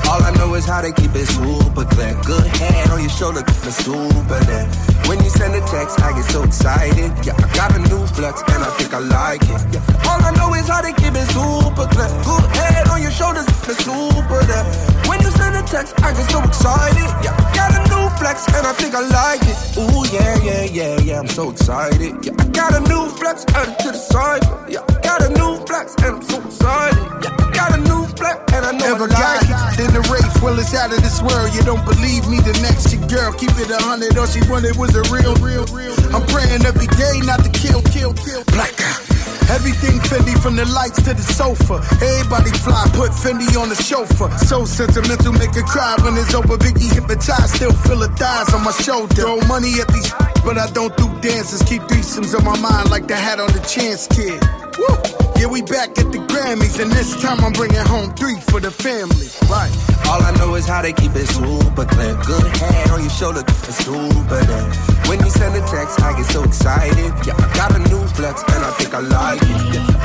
All 0.10 0.22
I 0.24 0.32
know 0.42 0.56
is 0.56 0.66
how 0.66 0.82
they 0.82 0.92
keep 0.92 1.14
it 1.14 1.28
super 1.28 1.86
clear. 1.86 2.18
Good 2.26 2.48
hand 2.58 2.92
on 2.92 3.00
your 3.00 3.14
shoulder, 3.14 3.42
the 3.42 3.72
super 3.72 4.40
there. 4.50 4.66
When 5.06 5.22
you 5.24 5.30
send 5.30 5.54
a 5.54 5.62
text, 5.70 6.02
I 6.02 6.14
get 6.18 6.26
so 6.32 6.44
excited. 6.44 7.14
Yeah, 7.22 7.38
I 7.38 7.46
got 7.54 7.76
a 7.78 7.80
new 7.80 8.02
flex 8.18 8.42
and 8.42 8.64
I 8.64 8.70
think 8.78 8.94
I 8.94 9.00
like 9.06 9.44
it. 9.44 9.62
Yeah. 9.70 10.10
All 10.10 10.18
I 10.18 10.32
know 10.34 10.54
is 10.56 10.68
how 10.68 10.82
they 10.82 10.94
keep 10.94 11.14
it 11.14 11.30
super 11.30 11.86
clear. 11.94 12.10
Good 12.26 12.46
head 12.58 12.88
on 12.90 13.02
your 13.02 13.12
shoulders, 13.12 13.46
the 13.70 13.76
super 13.78 14.42
there. 14.50 14.66
When 15.06 15.22
you 15.22 15.30
send 15.30 15.56
a 15.56 15.62
text, 15.62 15.94
I 16.02 16.14
get 16.14 16.26
so 16.32 16.42
excited. 16.42 17.10
Yeah, 17.22 17.38
I 17.38 17.54
got 17.54 17.70
a 17.78 17.89
flex 18.20 18.46
and 18.54 18.68
I 18.68 18.74
think 18.74 18.94
I 18.94 19.02
like 19.02 19.42
it. 19.48 19.58
Ooh, 19.80 20.04
yeah, 20.12 20.36
yeah, 20.44 20.64
yeah, 20.66 21.00
yeah, 21.00 21.20
I'm 21.20 21.28
so 21.28 21.50
excited. 21.52 22.14
Yeah, 22.24 22.36
I 22.38 22.46
got 22.52 22.76
a 22.76 22.82
new 22.92 23.08
flex, 23.16 23.46
add 23.56 23.70
it 23.70 23.80
to 23.84 23.92
the 23.92 23.98
side. 23.98 24.44
Yeah, 24.68 24.84
I 24.88 25.00
got 25.02 25.24
a 25.24 25.30
new 25.30 25.56
flex 25.66 25.96
and 26.04 26.16
I'm 26.20 26.22
so 26.24 26.38
excited. 26.44 27.00
Yeah, 27.24 27.36
I 27.40 27.50
got 27.56 27.72
a 27.78 27.82
new 27.82 28.04
flex 28.20 28.38
and 28.54 28.66
I 28.66 28.72
know 28.76 28.86
Ever 28.96 29.08
I 29.10 29.40
like 29.40 29.80
it. 29.80 29.88
in 29.88 29.92
the 29.96 30.04
race? 30.12 30.36
Well, 30.44 30.60
it's 30.60 30.74
out 30.76 30.92
of 30.94 31.02
this 31.02 31.22
world. 31.24 31.50
You 31.56 31.64
don't 31.64 31.84
believe 31.86 32.28
me? 32.30 32.38
The 32.44 32.54
next 32.62 32.92
your 32.94 33.02
girl, 33.08 33.32
keep 33.34 33.52
it 33.58 33.72
a 33.72 33.80
hundred. 33.82 34.18
All 34.18 34.28
she 34.28 34.42
wanted 34.50 34.76
was 34.76 34.94
a 34.96 35.04
real, 35.14 35.34
real, 35.40 35.66
real. 35.72 35.96
I'm 36.14 36.26
praying 36.28 36.66
every 36.66 36.88
day 37.00 37.20
not 37.24 37.44
to 37.44 37.50
kill, 37.50 37.82
kill, 37.90 38.14
kill. 38.14 38.44
Black 38.52 38.76
out. 38.84 39.09
Everything 39.50 39.98
Fendi 40.06 40.38
from 40.42 40.56
the 40.56 40.66
lights 40.66 41.02
to 41.04 41.14
the 41.14 41.22
sofa. 41.22 41.82
Everybody 42.06 42.52
fly, 42.62 42.86
put 42.94 43.12
Fendi 43.12 43.50
on 43.58 43.70
the 43.70 43.76
chauffeur. 43.76 44.30
So 44.46 44.66
sentimental, 44.66 45.34
make 45.34 45.56
her 45.56 45.64
cry 45.64 45.98
when 46.04 46.18
it's 46.18 46.34
over. 46.34 46.58
Biggie 46.58 46.94
hypnotized, 46.94 47.56
still 47.56 47.74
feel 47.74 48.00
her 48.02 48.14
thighs 48.16 48.54
on 48.54 48.64
my 48.64 48.72
shoulder. 48.72 49.14
Throw 49.16 49.42
money 49.48 49.82
at 49.82 49.88
these, 49.90 50.14
but 50.46 50.58
I 50.58 50.70
don't 50.72 50.96
do 50.98 51.10
dances. 51.22 51.64
Keep 51.64 51.84
threesomes 51.90 52.38
on 52.38 52.46
my 52.46 52.58
mind 52.60 52.92
like 52.92 53.08
the 53.08 53.16
hat 53.16 53.40
on 53.40 53.52
the 53.54 53.60
chance 53.66 54.08
kid. 54.08 54.38
Woo! 54.78 55.20
Yeah, 55.40 55.48
we 55.48 55.62
back 55.62 55.98
at 55.98 56.12
the 56.12 56.20
Grammys, 56.28 56.80
and 56.84 56.92
this 56.92 57.16
time 57.22 57.40
I'm 57.44 57.54
bringing 57.54 57.80
home 57.80 58.14
three 58.14 58.36
for 58.52 58.60
the 58.60 58.72
family. 58.72 59.32
Right. 59.50 59.72
All 60.08 60.22
I 60.22 60.32
know 60.38 60.56
is 60.56 60.66
how 60.66 60.82
they 60.82 60.92
keep 60.92 61.16
it 61.16 61.28
super 61.28 61.86
clear. 61.86 62.14
Good 62.26 62.58
hand 62.58 62.92
on 62.92 63.00
your 63.02 63.10
shoulder, 63.10 63.42
it's 63.48 63.86
super 63.86 64.44
there. 64.44 64.70
When 65.08 65.20
you 65.24 65.30
send 65.30 65.56
a 65.56 65.62
text, 65.68 66.02
I 66.02 66.18
get 66.18 66.26
so 66.26 66.44
excited. 66.44 67.14
Yeah, 67.26 67.40
I 67.40 67.48
got 67.56 67.74
a 67.74 67.80
new 67.80 68.06
flex 68.20 68.44
and 68.44 68.66
I 68.66 68.72
think 68.72 68.94
I 68.94 69.00
like. 69.00 69.39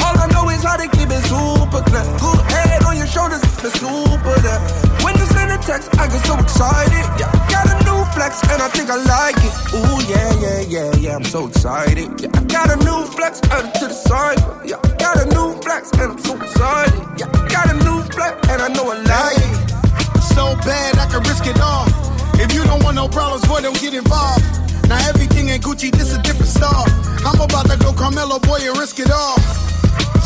All 0.05 0.17
I 0.19 0.27
know 0.33 0.49
is 0.51 0.63
how 0.63 0.77
they 0.77 0.89
keep 0.89 1.11
it 1.11 1.23
super 1.25 1.83
clear. 1.85 2.05
Good 2.21 2.41
head 2.53 2.85
on 2.85 2.97
your 2.97 3.07
shoulders, 3.07 3.43
the 3.63 3.71
super 3.71 4.37
there. 4.41 4.61
When 5.05 5.17
you 5.19 5.27
send 5.27 5.51
a 5.53 5.59
text, 5.59 5.91
I 5.99 6.07
get 6.09 6.25
so 6.27 6.39
excited. 6.39 7.05
Yeah, 7.21 7.31
got 7.51 7.67
a 7.69 7.77
new 7.85 8.01
flex 8.15 8.43
and 8.51 8.63
I 8.63 8.69
think 8.69 8.91
I 8.91 8.97
like 8.97 9.39
it. 9.39 9.55
Ooh, 9.75 9.99
yeah, 10.09 10.31
yeah, 10.41 10.61
yeah, 10.69 10.91
yeah, 10.97 11.17
I'm 11.17 11.25
so 11.25 11.47
excited. 11.49 12.09
Yeah, 12.21 12.31
I 12.35 12.43
got 12.45 12.71
a 12.71 12.77
new 12.77 13.05
flex 13.17 13.41
added 13.51 13.75
to 13.81 13.89
the 13.89 13.95
side. 13.95 14.39
Yeah, 14.65 14.81
got 14.99 15.21
a 15.21 15.27
new 15.35 15.61
flex 15.63 15.91
and 15.93 16.13
I'm 16.13 16.19
so 16.19 16.37
excited. 16.37 17.01
Yeah, 17.19 17.31
got 17.49 17.71
a 17.71 17.77
new 17.85 18.03
flex 18.15 18.49
and 18.49 18.63
I 18.63 18.69
know 18.69 18.91
I 18.91 18.97
like 19.03 19.39
it. 19.39 20.23
So 20.35 20.55
bad 20.67 20.99
I 20.99 21.07
can 21.07 21.23
risk 21.23 21.47
it 21.47 21.61
all. 21.61 21.87
If 22.41 22.53
you 22.53 22.65
don't 22.65 22.83
want 22.83 22.97
no 22.97 23.09
problems, 23.09 23.47
boy, 23.47 23.61
don't 23.61 23.81
get 23.81 23.95
involved. 23.95 24.45
Now 24.89 25.01
everything 25.09 25.49
ain't 25.49 25.63
Gucci, 25.63 25.91
this 25.91 26.15
a 26.15 26.21
different 26.23 26.51
star. 26.51 26.85
I'm 27.25 27.41
about 27.41 27.71
to 27.71 27.77
go 27.79 27.93
Carmelo, 27.93 28.39
boy, 28.39 28.61
and 28.63 28.77
risk 28.79 28.99
it 29.01 29.11
all. 29.11 29.39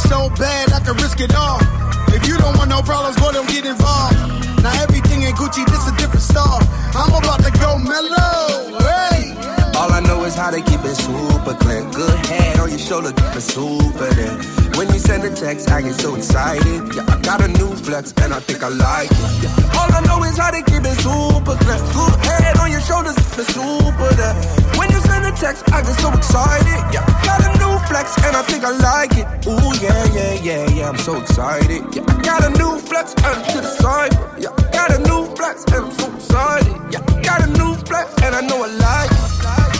So 0.08 0.30
bad 0.36 0.72
I 0.72 0.80
can 0.80 0.96
risk 0.96 1.20
it 1.20 1.34
all. 1.34 1.60
If 2.08 2.26
you 2.26 2.38
don't 2.38 2.56
want 2.56 2.70
no 2.70 2.82
problems, 2.82 3.16
boy, 3.20 3.32
don't 3.32 3.48
get 3.48 3.64
involved. 3.66 4.16
Now 4.62 4.74
everything 4.82 5.22
ain't 5.22 5.36
Gucci, 5.36 5.64
this 5.66 5.86
a 5.86 5.94
different 5.96 6.22
star. 6.22 6.60
I'm 6.94 7.14
about 7.14 7.44
to 7.44 7.52
go 7.60 7.78
mellow. 7.78 8.78
Hey. 8.82 9.34
All 9.78 9.92
I 9.92 10.00
know 10.00 10.24
is 10.24 10.34
how 10.34 10.50
to 10.50 10.60
keep 10.60 10.82
it 10.84 10.96
super 10.96 11.54
clear. 11.54 11.84
Good 11.92 12.26
head 12.26 12.57
on 12.68 12.78
your 12.78 12.86
shoulder, 12.86 13.12
it 13.16 13.40
super 13.40 14.12
there. 14.14 14.36
When 14.76 14.88
you 14.92 14.98
send 14.98 15.24
a 15.24 15.34
text, 15.34 15.70
I 15.70 15.80
get 15.82 15.94
so 15.94 16.14
excited. 16.14 16.94
Yeah, 16.94 17.04
I 17.08 17.16
got 17.20 17.40
a 17.40 17.48
new 17.48 17.74
flex 17.76 18.12
and 18.20 18.32
I 18.32 18.40
think 18.40 18.62
I 18.62 18.68
like 18.68 19.10
it. 19.10 19.42
Yeah. 19.42 19.78
All 19.78 19.90
I 19.90 20.00
know 20.06 20.22
is 20.24 20.36
how 20.36 20.50
to 20.50 20.62
keep 20.62 20.84
it 20.84 20.98
super 21.00 21.56
clear. 21.56 21.80
Good 21.96 22.14
head 22.24 22.58
on 22.58 22.70
your 22.70 22.80
shoulders, 22.80 23.16
it 23.16 23.46
super 23.56 24.12
there. 24.20 24.34
When 24.76 24.90
you 24.90 25.00
send 25.00 25.24
a 25.24 25.32
text, 25.32 25.64
I 25.72 25.80
get 25.82 25.96
so 25.98 26.12
excited. 26.12 26.78
Yeah, 26.92 27.04
got 27.24 27.40
a 27.40 27.50
new 27.58 27.74
flex 27.88 28.16
and 28.24 28.36
I 28.36 28.42
think 28.42 28.64
I 28.64 28.72
like 28.76 29.16
it. 29.16 29.26
Ooh, 29.48 29.72
yeah, 29.80 30.04
yeah, 30.12 30.34
yeah, 30.42 30.68
yeah, 30.68 30.88
I'm 30.88 30.98
so 30.98 31.16
excited. 31.16 31.82
Yeah, 31.94 32.04
I 32.06 32.22
got 32.22 32.44
a 32.44 32.50
new 32.58 32.78
flex 32.78 33.14
and 33.24 33.44
to 33.50 33.58
the 33.64 33.72
side. 33.80 34.12
Yeah, 34.38 34.52
I 34.52 34.70
got 34.72 34.90
a 34.92 34.98
new 35.08 35.24
flex 35.36 35.64
and 35.72 35.86
I'm 35.86 35.92
so 35.92 36.06
excited. 36.14 36.76
Yeah, 36.92 37.00
I 37.08 37.22
got 37.22 37.40
a 37.42 37.50
new 37.58 37.74
flex 37.88 38.12
and 38.22 38.34
I 38.34 38.40
know 38.42 38.62
I 38.62 38.68
like 38.68 39.10
it. 39.10 39.77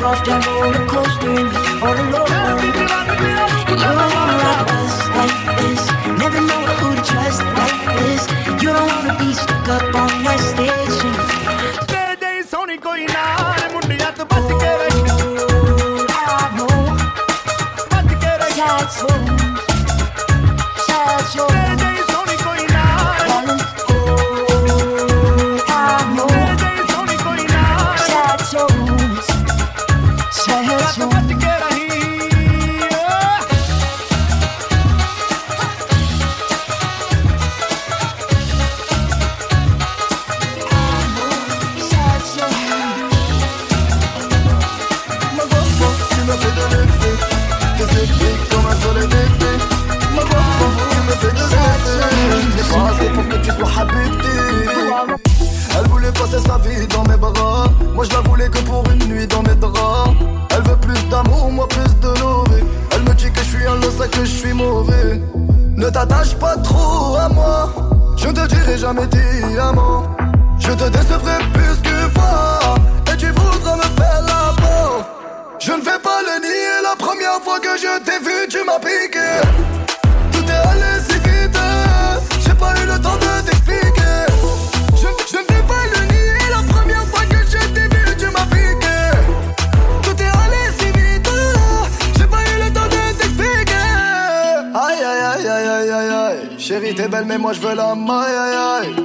off 0.00 0.24
that 0.24 0.46
roller 0.46 0.86
coaster 0.86 1.30
and 1.30 1.50
be 1.50 1.62
all 1.84 1.94
alone. 1.94 2.60
And 3.66 3.78
you 3.80 3.88
don't 3.96 4.12
wanna 4.14 4.36
ride 4.42 4.58
the 4.60 4.66
bus 4.70 4.94
like 5.18 5.38
this. 5.58 5.82
Never 6.18 6.40
know 6.40 6.62
who 6.78 6.94
to 6.96 7.02
trust 7.02 7.42
like 7.58 7.80
this. 7.98 8.22
You 8.62 8.72
don't 8.72 8.88
wanna 8.88 9.14
be 9.18 9.34
stuck 9.34 9.68
up 9.68 9.94
on 9.94 10.12
that 10.24 10.40
station. 10.40 11.46
ਸੋਹਣੀ 12.50 12.76
ਕੋਈ 12.78 13.06
ਨਾ 13.12 13.24
ਮੁੰਡਿਆਂ 13.72 14.12
ਤੋਂ 14.12 14.26
ਬਚ 14.26 14.52
ਕੇ 14.60 14.76
ਰਹੀ 14.78 14.99
moi 97.51 97.59
je 97.59 97.67
veux 97.67 97.75
la 97.75 97.95
maille 97.95 98.33
aïe 98.33 98.55
aïe 98.55 98.95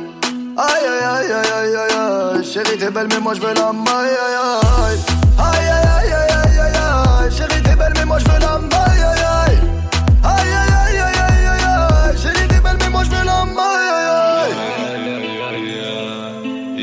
Aïe 0.56 0.86
aïe 0.86 1.04
aïe 1.04 1.32
aïe 1.32 1.52
aïe 1.52 1.74
aïe 1.74 1.94
aïe 2.36 2.44
Chérie 2.44 2.78
t'es 2.78 2.90
belle 2.90 3.08
mais 3.08 3.18
moi 3.18 3.34
je 3.34 3.40
veux 3.40 3.54
la 3.54 3.72
maille 3.72 4.16
aïe 4.24 4.38
aïe 4.46 4.98
Aïe 5.36 5.68
aïe 5.76 5.88
aïe 5.96 6.12
aïe 6.12 6.30
aïe 6.44 6.58
aïe 6.60 6.76
aïe 6.76 7.36
Chérie 7.36 7.62
t'es 7.62 7.74
belle 7.74 7.92
mais 7.96 8.04
moi 8.04 8.18
je 8.20 8.24
veux 8.24 8.38
la 8.38 8.58
maille 8.58 9.02
aïe 9.10 9.24
aïe 9.48 9.58
Aïe 10.22 10.52
aïe 10.62 10.74
aïe 10.78 10.98
aïe 10.98 11.18
aïe 11.26 11.46
aïe 11.54 11.66
aïe 11.66 12.18
Chérie 12.22 12.46
t'es 12.46 12.60
belle 12.60 12.76
mais 12.78 12.88
moi 12.88 13.02
je 13.02 13.10
veux 13.10 13.24
la 13.24 13.44
maille 13.44 13.90
aïe 13.96 14.10
aïe 14.14 14.54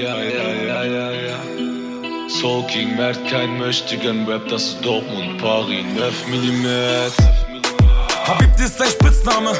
Ja, 0.03 0.15
ja, 0.19 0.47
ja, 0.67 0.79
ja, 0.85 1.05
ja. 1.27 1.37
Soul 2.27 2.65
King 2.67 2.97
merkt 2.97 3.23
kein 3.29 3.57
Möchtegern 3.57 4.27
Rap, 4.27 4.49
das 4.49 4.63
ist 4.63 4.81
Dortmund, 4.83 5.39
Paris, 5.41 5.85
9 5.95 6.27
mm. 6.27 7.33
Habibti 8.27 8.63
ist 8.63 8.79
dein 8.79 8.89
Spitzname. 8.89 9.51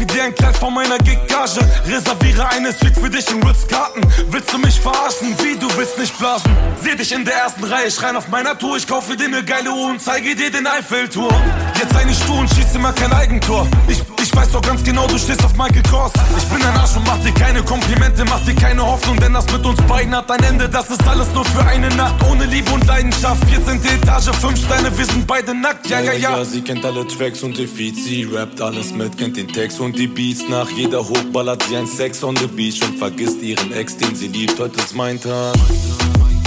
Kauf 0.00 0.06
dir 0.06 0.24
ein 0.24 0.34
Kleid 0.34 0.56
von 0.56 0.72
meiner 0.72 0.96
Gig-Gage. 0.96 1.60
Reserviere 1.86 2.48
eine 2.48 2.72
Suite 2.72 2.98
für 2.98 3.10
dich 3.10 3.30
in 3.30 3.42
Ritz-Carton. 3.42 4.02
Willst 4.30 4.50
du 4.50 4.58
mich 4.58 4.80
verarschen? 4.80 5.36
Wie, 5.42 5.58
du 5.58 5.66
willst 5.76 5.98
nicht 5.98 6.16
blasen? 6.18 6.50
Seh 6.82 6.94
dich 6.94 7.12
in 7.12 7.24
der 7.24 7.34
ersten 7.34 7.64
Reihe, 7.64 7.90
schreien 7.90 8.16
auf 8.16 8.28
meiner 8.28 8.56
Tour. 8.56 8.78
Ich 8.78 8.86
kaufe 8.86 9.14
dir 9.14 9.28
ne 9.28 9.44
geile 9.44 9.70
Uhr 9.70 9.90
und 9.90 10.00
zeige 10.00 10.34
dir 10.34 10.50
den 10.50 10.66
Eiffelturm. 10.66 11.34
Jetzt 11.78 11.92
sei 11.92 12.04
nicht 12.04 12.26
du 12.26 12.32
und 12.32 12.48
schieß 12.48 12.74
immer 12.76 12.94
kein 12.94 13.12
Eigentor. 13.12 13.66
Ich, 13.88 14.02
ich 14.30 14.36
weiß 14.36 14.50
doch 14.52 14.62
ganz 14.62 14.82
genau, 14.84 15.06
du 15.06 15.18
stehst 15.18 15.44
auf 15.44 15.56
Michael 15.56 15.82
Kors. 15.90 16.12
Ich 16.36 16.44
bin 16.44 16.62
ein 16.64 16.76
Arsch 16.76 16.96
und 16.96 17.06
mach 17.06 17.18
dir 17.18 17.32
keine 17.32 17.62
Komplimente, 17.62 18.24
mach 18.24 18.40
dir 18.44 18.54
keine 18.54 18.84
Hoffnung, 18.84 19.18
denn 19.18 19.32
das 19.32 19.50
mit 19.50 19.64
uns 19.64 19.80
beiden 19.82 20.14
hat 20.14 20.30
ein 20.30 20.42
Ende. 20.44 20.68
Das 20.68 20.90
ist 20.90 21.02
alles 21.06 21.28
nur 21.34 21.44
für 21.44 21.64
eine 21.64 21.88
Nacht, 21.96 22.14
ohne 22.30 22.44
Liebe 22.44 22.70
und 22.70 22.86
Leidenschaft. 22.86 23.42
14. 23.48 23.80
Etage, 23.84 24.30
5 24.40 24.64
Steine, 24.64 24.96
wir 24.96 25.04
sind 25.04 25.26
beide 25.26 25.54
nackt. 25.54 25.88
Ja, 25.88 26.00
ja, 26.00 26.12
ja. 26.12 26.44
Sie 26.44 26.62
kennt 26.62 26.84
alle 26.84 27.06
Tracks 27.06 27.42
und 27.42 27.56
die 27.58 27.66
Feeds, 27.66 28.04
sie 28.04 28.24
rappt 28.24 28.60
alles 28.60 28.92
mit, 28.92 29.16
kennt 29.18 29.36
den 29.36 29.48
Text 29.48 29.80
und 29.80 29.98
die 29.98 30.06
Beats. 30.06 30.48
Nach 30.48 30.68
jeder 30.70 31.00
Hoch 31.00 31.24
ballert 31.32 31.62
sie 31.68 31.76
ein 31.76 31.86
Sex 31.86 32.22
on 32.22 32.36
the 32.36 32.46
Beach 32.46 32.80
und 32.82 32.98
vergisst 32.98 33.42
ihren 33.42 33.72
Ex, 33.72 33.96
den 33.96 34.14
sie 34.14 34.28
liebt. 34.28 34.58
Heute 34.58 34.78
ist 34.80 34.94
mein 34.94 35.20
Tag. 35.20 35.54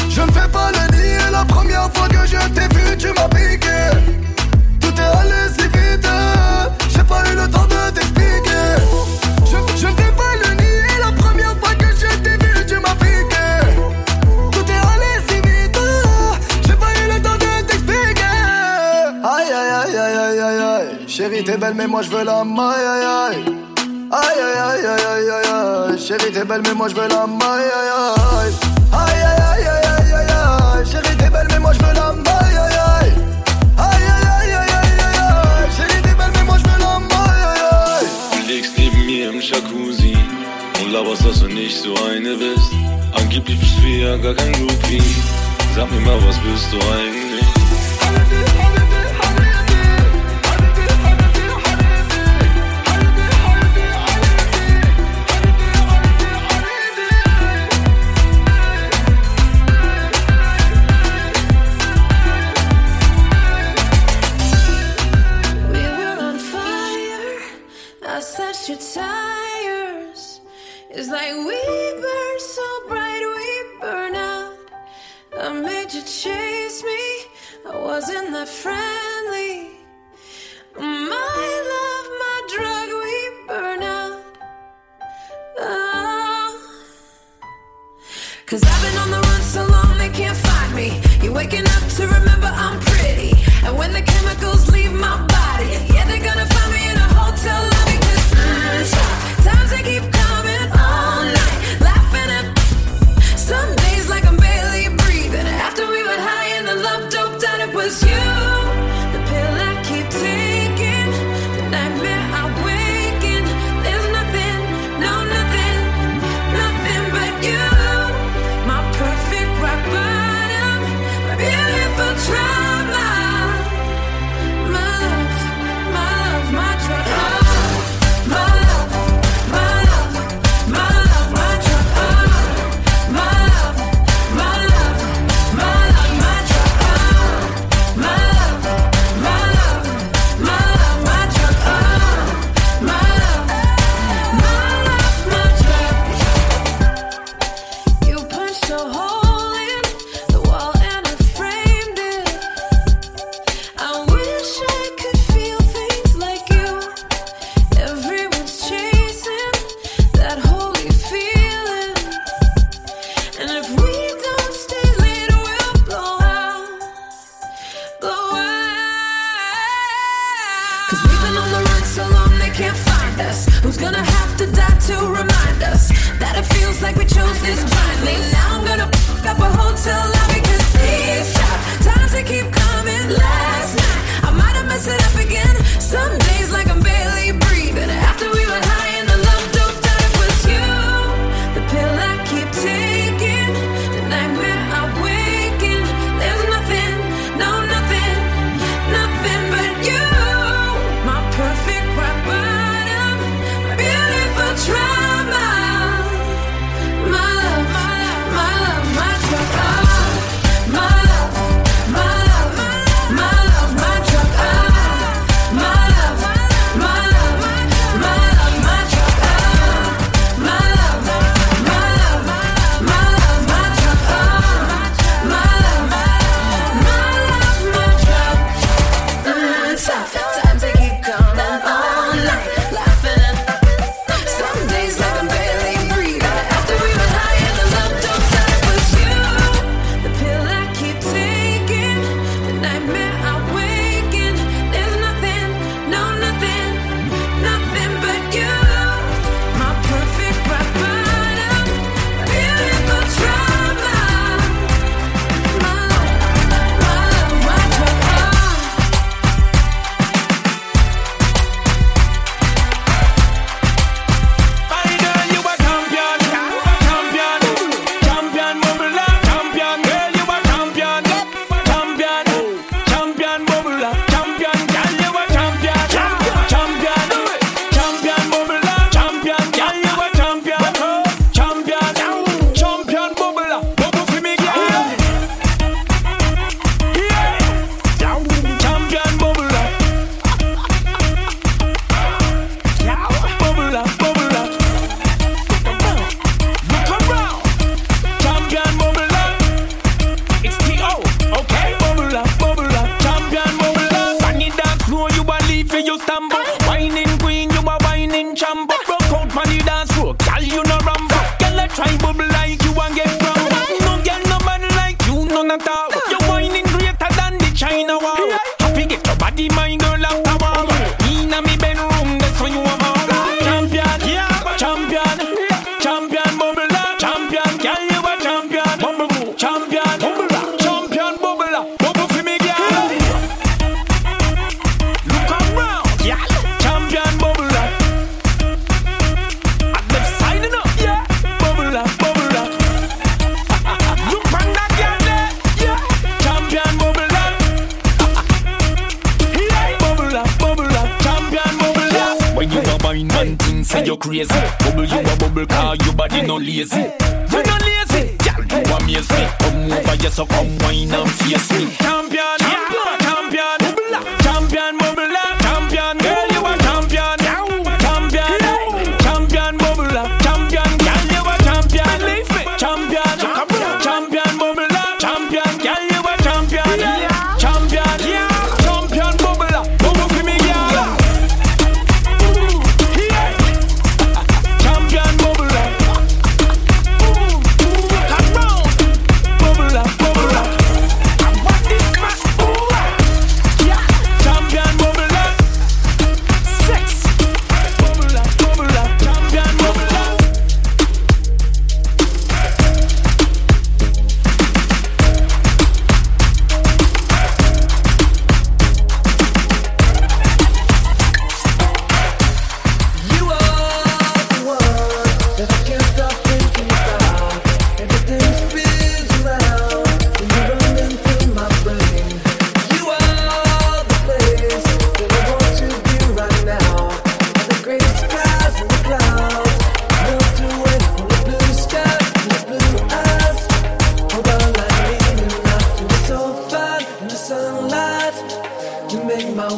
Je 0.10 0.22
ne 0.22 0.32
fais 0.32 0.48
pas 0.52 0.72
le 0.72 0.96
nier, 0.96 1.32
la 1.32 1.44
première 1.44 1.90
fois 1.94 2.08
que 2.08 2.26
je 2.28 2.38
t'ai 2.54 2.68
vu, 2.76 2.98
tu 2.98 3.08
m'as 3.08 3.28
piqué. 3.30 3.90
Tout 4.80 4.94
est 4.96 5.18
allé 5.18 5.50
si 5.58 5.64
vite, 5.64 6.08
j'ai 6.94 7.04
pas 7.04 7.22
eu 7.32 7.36
le 7.36 7.48
temps 7.50 7.66
de 7.66 7.91
t'expliquer. 7.96 8.68
Je, 9.46 9.58
je 9.82 9.88
ne 9.88 9.91
fais 10.00 10.14
pas 10.22 10.34
le 10.44 10.50
nier, 10.56 10.98
la 11.00 11.12
première 11.22 11.56
fois 11.60 11.74
que 11.76 11.86
je 12.02 12.08
t'ai 12.24 12.38
vu, 12.46 12.66
tu 12.66 12.76
m'as 12.76 12.96
piqué. 12.96 13.48
Tout 14.52 14.66
est 14.76 14.84
allé 14.94 15.12
si 15.28 15.36
vite, 15.36 15.80
j'ai 16.66 16.74
pas 16.76 16.91
eu 17.02 17.06
le 17.14 17.18
temps 17.22 17.38
de 17.46 17.52
t'expliquer. 17.68 18.38
Aïe 19.24 19.52
aïe 19.60 19.72
aïe 19.82 19.98
aïe 19.98 20.18
aïe 20.18 20.39
aïe 20.39 20.62
aïe, 20.62 21.08
chérie 21.08 21.44
t'es 21.44 21.58
belle 21.58 21.74
mais 21.76 21.88
moi 21.88 22.02
je 22.02 22.10
veux 22.10 22.24
la 22.24 22.44
maille 22.44 22.88
aïe 22.94 23.06
aïe. 23.06 23.44
Aïe 24.12 24.41
aïe 24.48 24.60
aïe 24.68 24.86
aïe 24.86 25.30
aïe 25.30 25.50
aïe 25.91 26.00
chérie 26.00 26.32
t'es 26.32 26.44
belle 26.46 26.62
mais 26.66 26.74
moi 26.74 26.88
je 26.89 26.96
veux 26.96 27.08
la 27.08 27.26
maille 27.28 27.72
aïe. 27.80 28.54
Aïe 28.94 29.22
aïe 29.22 29.41
aïe 29.50 29.66
aïe 29.66 29.88
aïe 29.98 30.14
aïe 30.14 30.32
aïe, 30.78 30.86
chérie 30.91 31.18
t'es 31.18 31.30
belle 31.30 31.48
mais 31.50 31.60
moi 31.60 31.72
je 31.74 31.80
veux 31.80 31.94
la 31.94 32.14
maille 32.14 32.33
Jacuzzi 39.44 40.16
und 40.82 40.94
laberst, 40.94 41.26
dass 41.26 41.41
du 41.41 41.48
nicht 41.48 41.78
so 41.78 41.94
eine 42.06 42.36
bist. 42.36 42.72
Angeblich 43.12 43.60
bist 43.60 43.78
du 43.80 43.88
ja 43.88 44.16
gar 44.18 44.34
kein 44.34 44.54
Groupie. 44.54 45.04
Sag 45.76 45.91
mir 45.91 46.00
mal, 46.00 46.18
was 46.26 46.39
bist 46.39 46.72
du 46.72 46.78
eigentlich? 46.78 48.83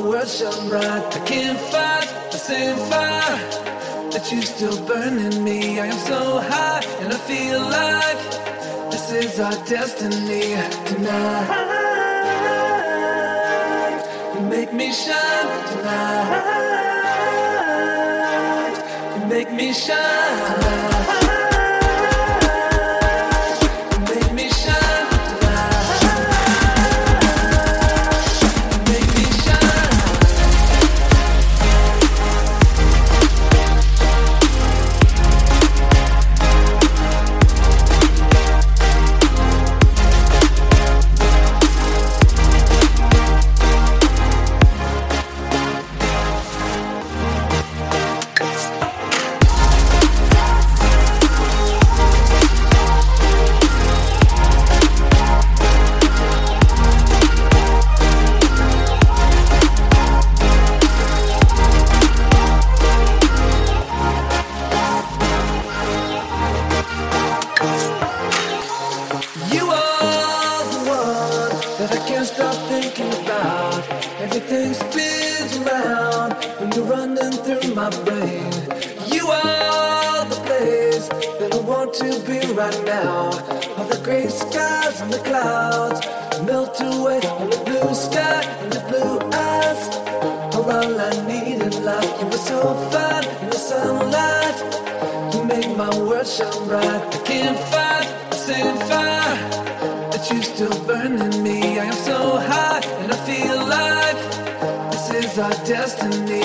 world 0.02 0.28
shone 0.28 0.70
bright. 0.70 1.16
I 1.16 1.20
can't 1.26 1.60
fight 1.60 2.08
the 2.32 2.38
same 2.38 2.78
fire 2.90 3.40
that 4.12 4.32
you 4.32 4.42
still 4.42 4.78
burn 4.86 5.18
in 5.20 5.44
me. 5.44 5.80
I 5.80 5.88
am 5.88 5.98
so 5.98 6.40
high 6.40 6.84
and 7.02 7.14
I 7.14 7.18
feel 7.18 7.62
like 7.62 8.20
this 8.92 9.12
is 9.12 9.40
our 9.40 9.56
destiny 9.66 10.56
tonight. 10.86 11.50
You 14.36 14.42
make 14.42 14.74
me 14.74 14.92
shine 14.92 15.50
tonight. 15.70 16.44
You 19.18 19.26
make 19.28 19.52
me 19.52 19.74
shine. 19.74 20.56
Tonight. 20.56 21.15
destiny. 105.86 106.45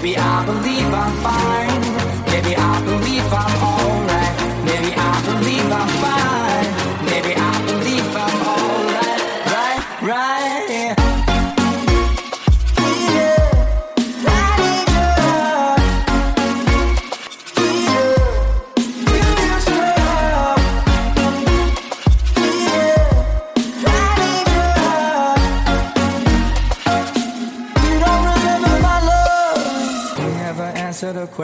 Baby, 0.00 0.16
I 0.16 0.46
believe 0.46 0.94
I'm 0.94 1.12
fine. 1.22 1.69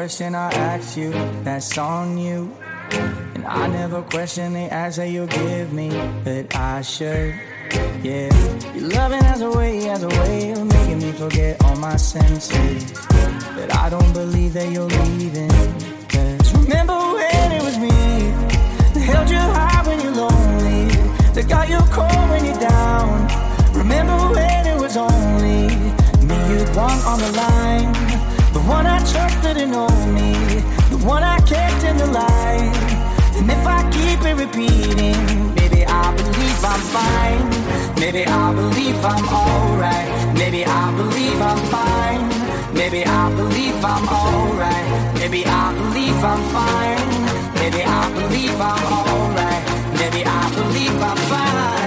question 0.06 0.36
I 0.36 0.52
ask 0.52 0.96
you 0.96 1.10
that's 1.42 1.76
on 1.76 2.16
you. 2.16 2.56
And 3.34 3.44
I 3.44 3.66
never 3.66 4.02
question 4.02 4.52
the 4.52 4.72
answer 4.72 5.04
you 5.04 5.26
give 5.26 5.72
me, 5.72 5.88
but 6.22 6.54
I 6.54 6.82
should. 6.82 7.34
Yeah, 8.04 8.30
your 8.76 8.88
loving 8.90 9.24
has 9.24 9.40
a 9.40 9.50
way, 9.50 9.80
has 9.90 10.04
a 10.04 10.08
way 10.08 10.52
of 10.52 10.64
making 10.64 11.00
me 11.00 11.10
forget 11.10 11.60
all 11.64 11.74
my 11.74 11.96
senses. 11.96 12.92
But 13.56 13.74
I 13.74 13.90
don't 13.90 14.12
believe 14.12 14.52
that 14.52 14.70
you're 14.70 14.92
leaving. 15.02 15.50
Cause 16.06 16.54
remember 16.54 16.94
when 16.94 17.48
it 17.58 17.62
was 17.64 17.76
me 17.76 17.98
that 18.94 19.04
held 19.10 19.28
you 19.28 19.42
high 19.58 19.82
when 19.88 19.98
you're 20.02 20.18
lonely, 20.24 20.86
that 21.34 21.48
got 21.48 21.68
you 21.68 21.80
cold 21.90 22.30
when 22.30 22.44
you're 22.44 22.60
down. 22.60 23.26
Remember 23.74 24.16
when 24.36 24.66
it 24.68 24.80
was 24.80 24.96
only 24.96 25.66
me, 26.28 26.38
you'd 26.50 26.76
want 26.76 27.04
on 27.04 27.18
the 27.18 27.32
line. 27.32 28.35
The 28.56 28.62
one 28.62 28.86
I 28.86 28.98
trusted 29.00 29.58
and 29.58 29.74
owed 29.74 29.90
know 29.90 30.06
me, 30.16 30.32
the 30.88 30.96
one 31.04 31.22
I 31.22 31.38
kept 31.40 31.84
in 31.84 31.98
the 31.98 32.06
light. 32.06 32.72
And 33.36 33.50
if 33.50 33.66
I 33.66 33.82
keep 33.92 34.18
it 34.24 34.36
repeating, 34.44 35.54
maybe 35.54 35.84
I 35.84 36.04
believe 36.16 36.60
I'm 36.64 36.84
fine. 36.96 37.44
Maybe 38.00 38.24
I 38.24 38.54
believe 38.54 39.04
I'm 39.04 39.28
alright. 39.28 40.08
Maybe 40.38 40.64
I 40.64 40.84
believe 40.96 41.38
I'm 41.50 41.62
fine. 41.74 42.22
Maybe 42.72 43.04
I 43.04 43.24
believe 43.36 43.84
I'm 43.84 44.08
alright. 44.08 45.14
Maybe 45.20 45.44
I 45.44 45.74
believe 45.74 46.24
I'm 46.24 46.42
fine. 46.56 47.08
Maybe 47.60 47.82
I 47.84 48.02
believe 48.14 48.58
I'm 48.58 48.84
alright. 49.00 49.64
Maybe 50.00 50.24
I 50.24 50.42
believe 50.56 51.02
I'm 51.02 51.16
fine. 51.28 51.85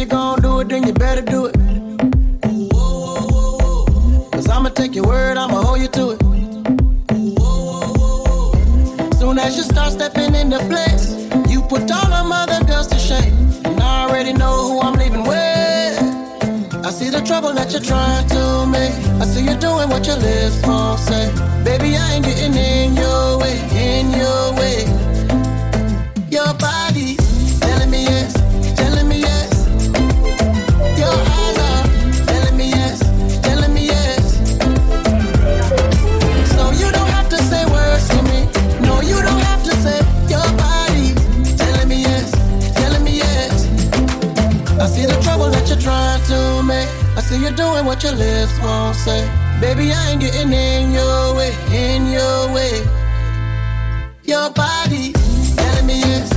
you 0.00 0.06
gon' 0.06 0.40
do 0.40 0.60
it, 0.60 0.68
then 0.70 0.82
you 0.86 0.94
better 0.94 1.20
do 1.20 1.44
it. 1.44 1.54
Cause 4.32 4.48
I'ma 4.48 4.70
take 4.70 4.94
your 4.94 5.06
word, 5.06 5.36
I'ma 5.36 5.60
hold 5.62 5.78
you 5.78 5.88
to 5.88 6.12
it. 6.12 6.20
Soon 9.18 9.38
as 9.38 9.58
you 9.58 9.62
start 9.62 9.92
stepping 9.92 10.34
into 10.34 10.58
place, 10.70 11.06
you 11.50 11.60
put 11.60 11.90
all 11.92 12.08
them 12.08 12.32
other 12.32 12.64
girls 12.64 12.86
to 12.86 12.98
shame. 12.98 13.34
And 13.66 13.78
I 13.82 14.08
already 14.08 14.32
know 14.32 14.68
who 14.68 14.80
I'm 14.80 14.94
leaving 14.94 15.24
with. 15.24 16.00
I 16.86 16.90
see 16.90 17.10
the 17.10 17.20
trouble 17.20 17.52
that 17.52 17.70
you're 17.72 17.82
trying 17.82 18.26
to 18.28 18.66
make. 18.66 18.94
I 19.20 19.26
see 19.26 19.44
you 19.44 19.56
doing 19.56 19.90
what 19.90 20.06
your 20.06 20.16
lips 20.16 20.66
won't 20.66 20.98
say. 20.98 21.30
Baby, 21.62 21.98
I 21.98 22.14
ain't 22.14 22.24
getting 22.24 22.54
in 22.54 22.96
your 22.96 23.38
way, 23.38 23.56
in 23.76 24.10
your 24.12 24.54
way. 24.60 24.78
Your 26.30 26.54
body 26.54 26.89
you're 47.50 47.56
doing 47.56 47.84
what 47.84 48.02
your 48.02 48.12
lips 48.12 48.58
won't 48.60 48.94
say. 48.94 49.22
Baby, 49.60 49.92
I 49.92 50.10
ain't 50.10 50.20
getting 50.20 50.52
in 50.52 50.92
your 50.92 51.34
way, 51.34 51.52
in 51.72 52.06
your 52.06 52.52
way. 52.54 52.86
Your 54.24 54.50
body 54.50 55.12
telling 55.56 55.86
me 55.86 55.98
yes. 55.98 56.29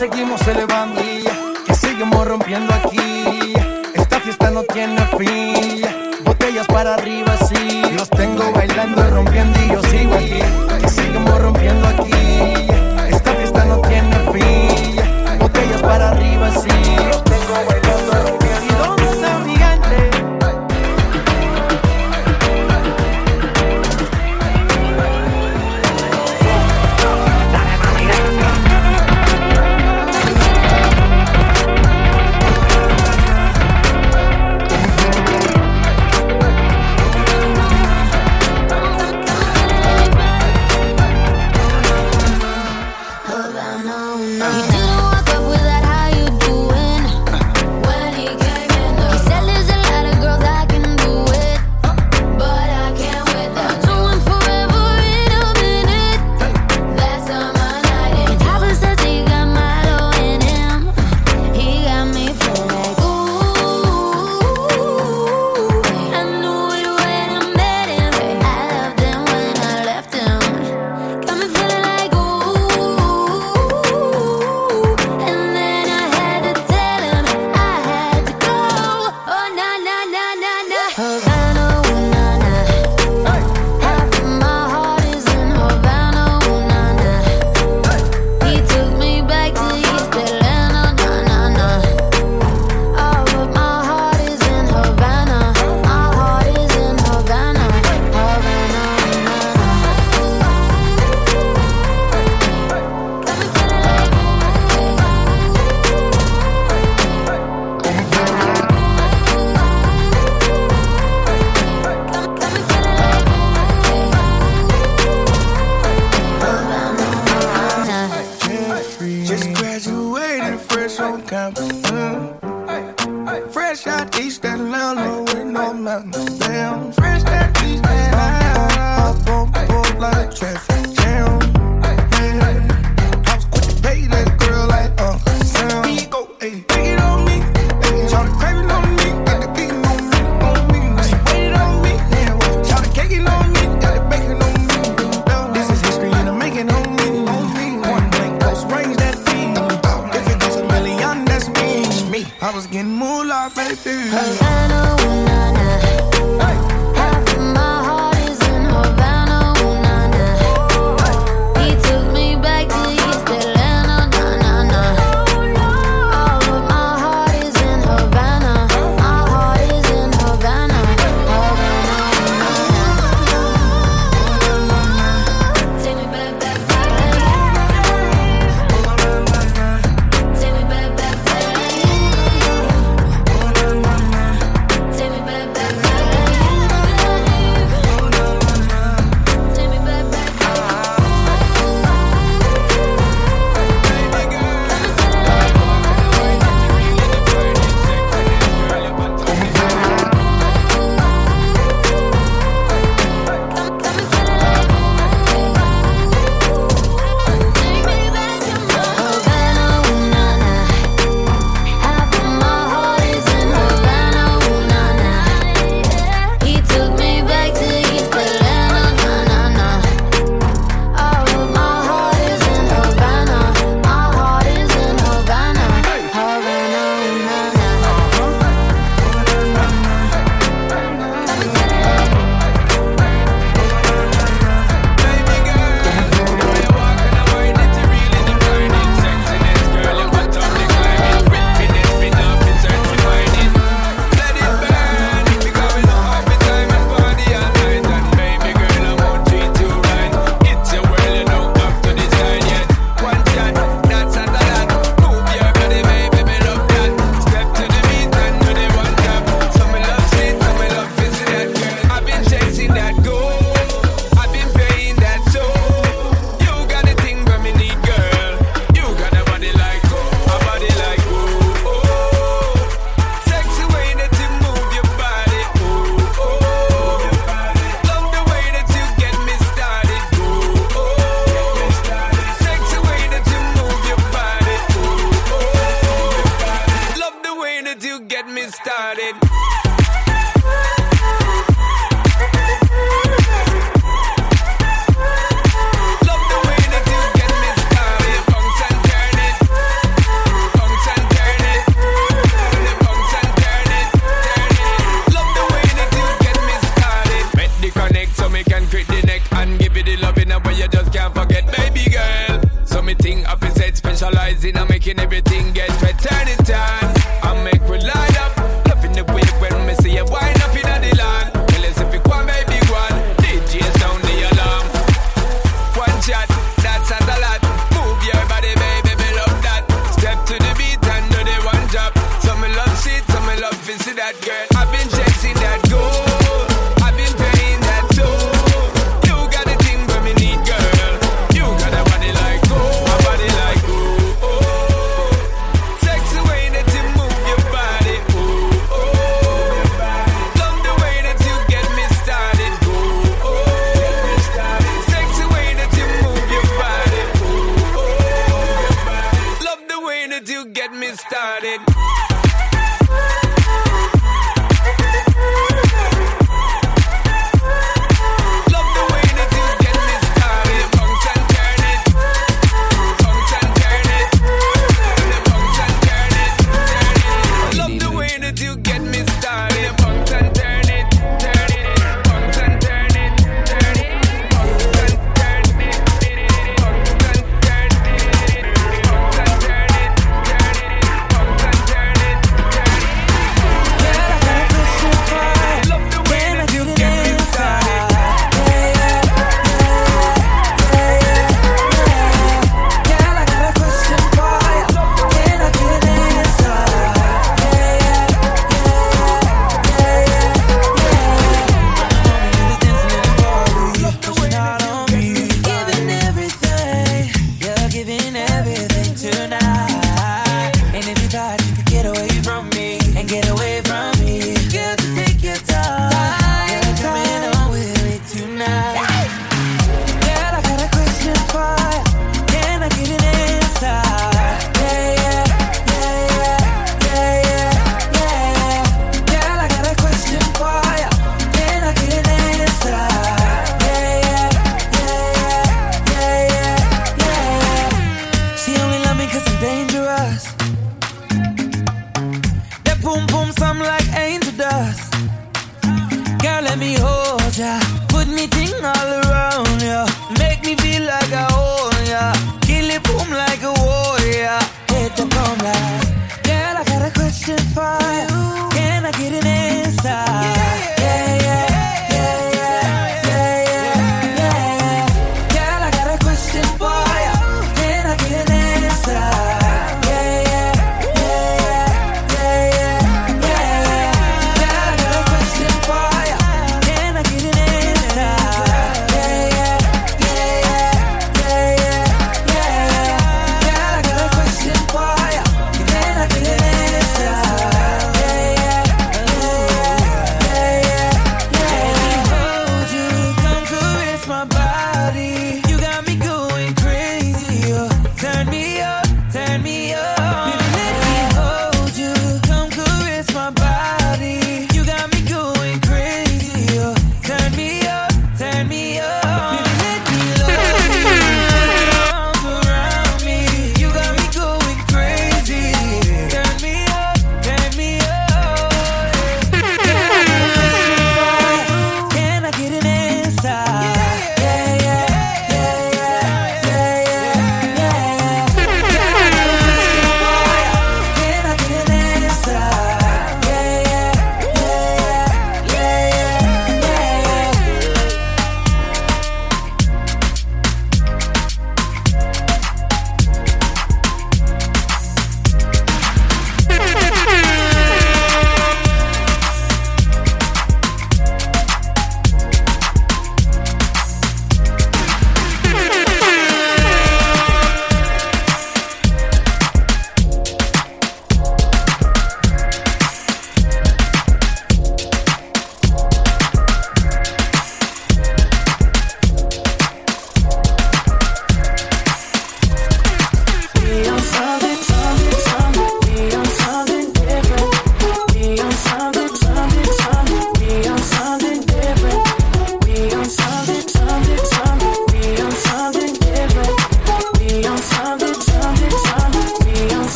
seguimos 0.00 0.40
celebrando. 0.40 0.69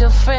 Your 0.00 0.10
friend 0.10 0.37